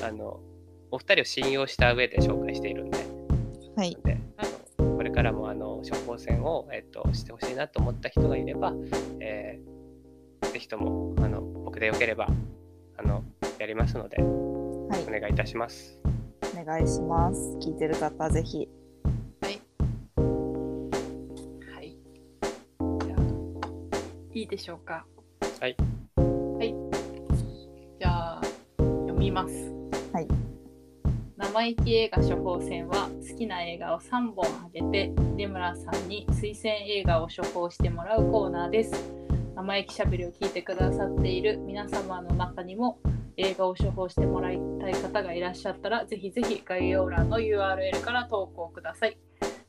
[0.01, 0.39] あの、
[0.91, 2.97] お二人を信用した上で紹介しているんで、
[3.75, 3.97] はい。
[4.95, 8.73] これからもあの処方箋を、えっとしてほしいなと思った人がいれば、
[9.19, 9.73] えー
[10.53, 12.27] ぜひともあの僕でよければ
[12.97, 13.23] あの
[13.57, 15.19] やりますのではいお。
[15.19, 15.99] 願いいたします。
[16.55, 17.57] お願いします。
[17.59, 18.69] 聞いてる方ぜひ。
[19.41, 19.61] はい。
[23.05, 23.67] じゃあ、
[24.33, 25.05] いいでしょうか。
[25.59, 25.75] はい。
[26.17, 26.75] はい。
[27.99, 28.41] じゃあ、
[28.77, 29.72] 読みます。
[31.53, 39.13] 生意気映画処方箋は好きな映画を3本あげて出村さんに推薦映画を処方してもらうコーナーです。
[39.55, 42.97] 生意気しゃべりを聞いてくださっている皆様の中にも
[43.37, 49.19] 映画を処方してもらいたい方がいらっしゃったらぜひぜひ概要欄の URL から投稿ください。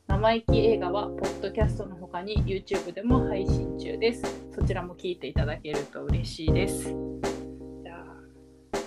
[0.08, 4.22] 生意気映画はポッドキャストの他に YouTube でも配信中です。
[4.54, 7.33] そちらも聞いていただけると嬉しいです。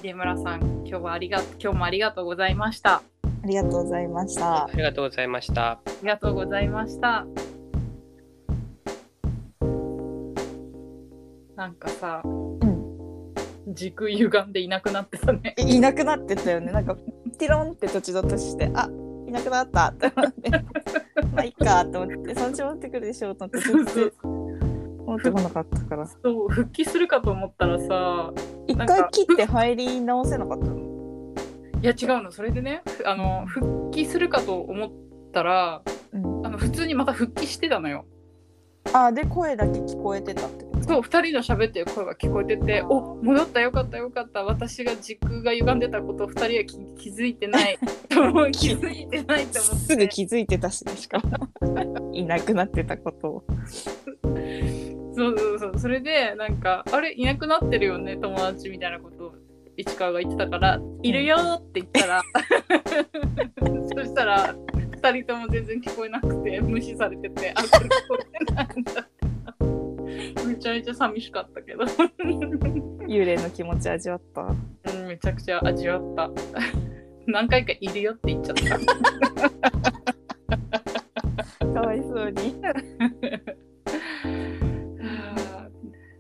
[0.02, 3.02] 出村さん今日はありが今日もありがとうございました
[3.43, 4.70] ありがとうございましたあ。
[4.74, 5.72] りがとうございました。
[5.72, 7.26] ありがとうございました
[11.56, 12.28] なんかさう
[12.66, 13.34] ん。
[13.70, 16.72] 軸歪んでいなくなってたねいいなくなってたよね。
[16.72, 16.95] なんか
[17.38, 18.89] ティロンって土地土として、あ
[19.28, 20.50] いなくなったって思って、
[21.34, 24.14] まあいいかと思って、そのうち戻ってくるでしょうと思って、
[25.18, 26.07] 戻ってこなかったから。
[26.07, 28.32] そう復帰するかと思ったらさ
[28.68, 30.78] 一回切って入り直せなかったの？
[31.82, 34.91] いや違うのそれでねふあの復帰するかと思っ
[35.34, 35.82] たら
[36.13, 36.45] うん。
[36.45, 38.05] あの普通にまた復帰してたのよ
[38.93, 40.84] あで、声だけ聞こえてたってこと？
[40.84, 47.78] そう2人の喋ってる声が聞こえててお戻ったよかったよかった私が軸が歪んでたことを2人は気気づいてない
[48.53, 52.13] 気づいてないと思ってすぐ気づいてたしね、しかも。
[52.13, 53.43] いなくなってたことを。
[55.18, 55.80] そうそうそう。
[55.80, 59.34] それでなんかあれいなくなってるよね友達みたいなことを
[59.76, 62.22] 市川が言ってたから「いるよ」って言ったら
[63.95, 64.55] そしたら
[65.01, 68.18] 2人とも全然聞こえなくて無視されててあこれ聞こ
[68.51, 69.07] えないんだ
[70.45, 71.84] めちゃめちゃ寂しかったけど、
[73.07, 74.41] 幽霊の気持ち味わった。
[74.41, 74.47] う
[75.03, 76.32] ん、めちゃくちゃ味わった。
[77.28, 78.63] 何回かいるよって言っちゃった。
[81.74, 82.55] かわいそうに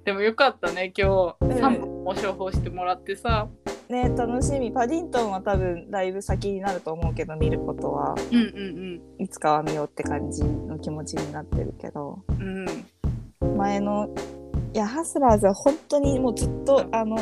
[0.07, 1.35] でもよかったね今日。
[1.41, 1.51] うん。
[1.51, 3.49] 3本も処方してもらってさ、
[3.89, 4.71] ね楽しみ。
[4.71, 8.15] パディントンは多分だいぶ先になると思うけど見ることは。
[8.31, 12.23] うんうんいつかは見ようって感じの気持ちになってるけど。
[12.39, 12.65] うん
[13.41, 13.57] うん。
[13.57, 14.07] 前の
[14.73, 17.17] いやハスラーズは本当にもうずっとあの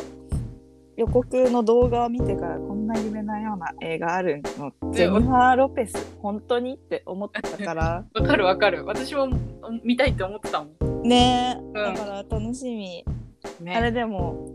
[0.98, 8.06] 予告の動画を見てからこんな夢のような映画あるのジェニファー・ロペス本当にって思ってたから。
[8.16, 8.86] わかるわかる。
[8.86, 9.28] 私も
[9.84, 10.70] 見たいって思ってたも
[11.02, 11.02] ん。
[11.04, 11.74] ねえ、ん。
[11.74, 13.04] だから楽しみ、
[13.62, 13.76] ね。
[13.76, 14.50] あれでも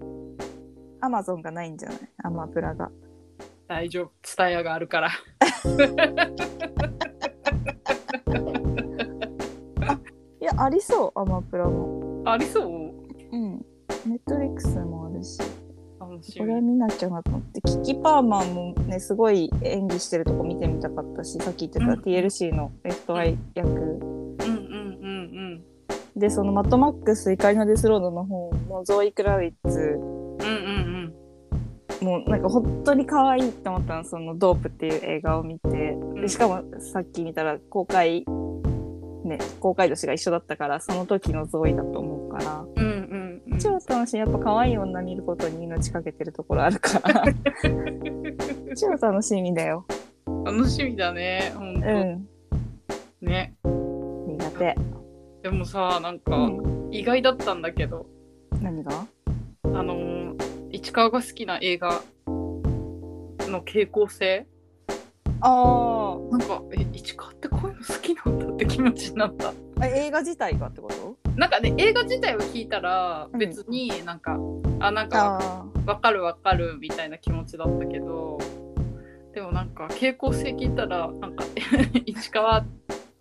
[1.03, 1.99] アマゾンがないんじゃない？
[2.25, 2.91] アマプラが。
[3.69, 4.11] 大丈夫。
[4.23, 5.11] ツタヤがあるから。
[10.41, 12.23] いやありそうアマプラも。
[12.25, 13.00] ありそう？
[16.39, 22.01] これみ見なきゃなと思ってキキ・パーマーもねすごい演技してるとこ見てみたかったしさっき言ってたうん。
[22.01, 26.21] TLC のレフトアイ役、うんうんうん。
[26.21, 29.79] でそのマッドマックス怒りのデスロードの方もゾーイ・クラヴィッツ。
[29.79, 31.15] うんうん
[32.01, 32.07] うん。
[32.07, 35.69] もうなんか本当に可愛いって思ったのその「ドープ」っていう映画を見て。
[35.69, 36.21] うん。
[36.23, 38.25] でしかもさっき見たら公開
[39.25, 42.65] ね公開年が一緒だったからその時のゾーイだと思うから。
[42.77, 42.90] うんうんうん
[43.61, 47.25] 超楽しいやっぱ可愛い女見ることに命かけてるところあるから。
[48.77, 49.85] 超楽しみだよ。
[50.45, 52.29] 楽しみだねほんと、うん。
[53.21, 53.55] ね。
[53.65, 54.77] 苦手、
[55.43, 58.07] でもさなんかうん、意外だったんだけど。
[58.61, 59.07] 何が？
[59.65, 60.37] あのー
[60.73, 64.47] 市川が好きな映画の傾向性。
[65.41, 69.49] あなんかえ市川ってこういうの好きなんだって気持ちになった。
[69.49, 69.53] あ
[69.87, 70.89] 映画自体がってこ
[71.25, 71.31] と？
[71.37, 73.39] なんかね映画自体を聞いたらうん。
[73.39, 74.37] 別になんか、
[74.81, 78.39] あなんかあわかるわかるみたいな気持ちだったけど
[79.35, 81.45] でもなんか傾向性聞いたらなんか
[82.07, 82.65] 市川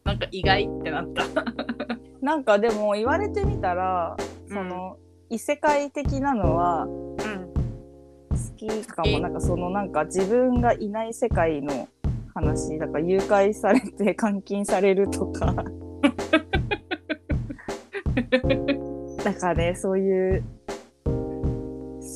[0.03, 1.24] なんか意外ってなった。
[2.22, 4.18] なんかでも言われてみたら
[4.49, 4.97] その、
[5.30, 7.16] 異世界的なのはうん
[8.30, 9.20] 好きかも。
[9.20, 11.88] なんかそのなんか自分がいない世界の
[12.34, 15.53] 話だから誘拐されて監禁されるとか
[19.24, 20.43] だからねそういう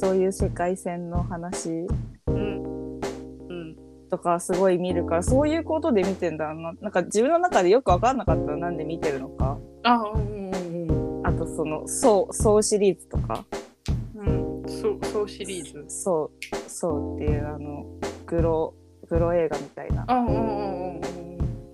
[0.04, 1.88] そういう世界線の話。
[2.28, 3.00] うん
[3.50, 3.76] うん。
[4.10, 6.74] とかすごい見るからそういうことで見てんだな。
[6.82, 9.58] なんか自分の中でよく分かんなかったのなんで見てるのか。
[9.84, 13.46] あうんうんあとその「そう」そうシリーズとか。
[14.16, 14.62] うん。
[14.64, 17.86] うんそうそうシリーズ「そう」そうっていうあの
[18.26, 18.74] グロ
[19.08, 20.04] グロ映画みたいな。
[20.08, 20.93] あうんうんうんうん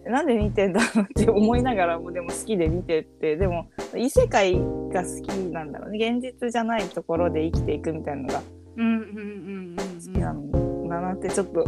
[0.09, 6.11] なんで見てんだろうって思いながらもでも好きで見てってでも異世界が好きなんだろうね。
[6.11, 8.41] 現実じゃないところで生きていくみたいなのが
[8.77, 9.69] うんうんうん。
[9.71, 11.65] うん好きなんだなってちょっと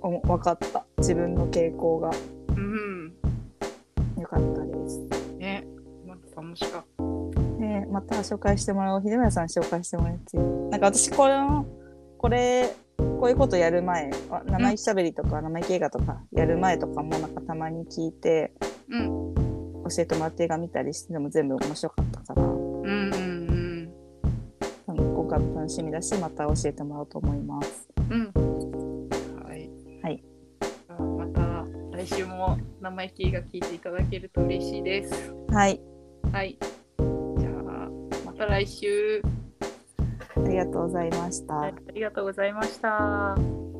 [0.00, 0.84] お分かった。
[0.98, 2.10] 自分の傾向が。
[2.48, 3.12] うん
[4.18, 5.00] 良かったです。
[5.38, 5.66] ね
[6.06, 9.02] なんか楽しかっねまた紹介してもらおう。
[9.02, 10.36] 秀村さん紹介してもらって。
[10.36, 11.66] なんか私これの
[12.18, 12.74] これ
[13.20, 19.34] こういうことやる前あ生意気しゃべりとか生意気映画とかやる前とかもなんかたまに聞いてたうん。
[19.88, 22.42] 教えてもらって映画見たりしてでも全部面白かったから。
[22.42, 23.92] うんうん
[24.86, 27.88] あの今回も楽しみだしまた教えてもらおうと思います。
[28.10, 28.32] うん。
[28.34, 29.08] うん
[29.44, 29.70] はい。
[30.02, 30.22] はい
[30.88, 31.64] あまた
[31.96, 35.34] 来週も生意気が聞いていただけると嬉しいです。
[35.48, 35.80] はい。
[36.32, 36.58] はい。
[36.58, 37.88] じゃあ
[38.26, 39.22] また来週。
[39.24, 39.41] あ
[40.52, 41.60] りがとうございました。
[41.62, 43.71] ありがとうございました。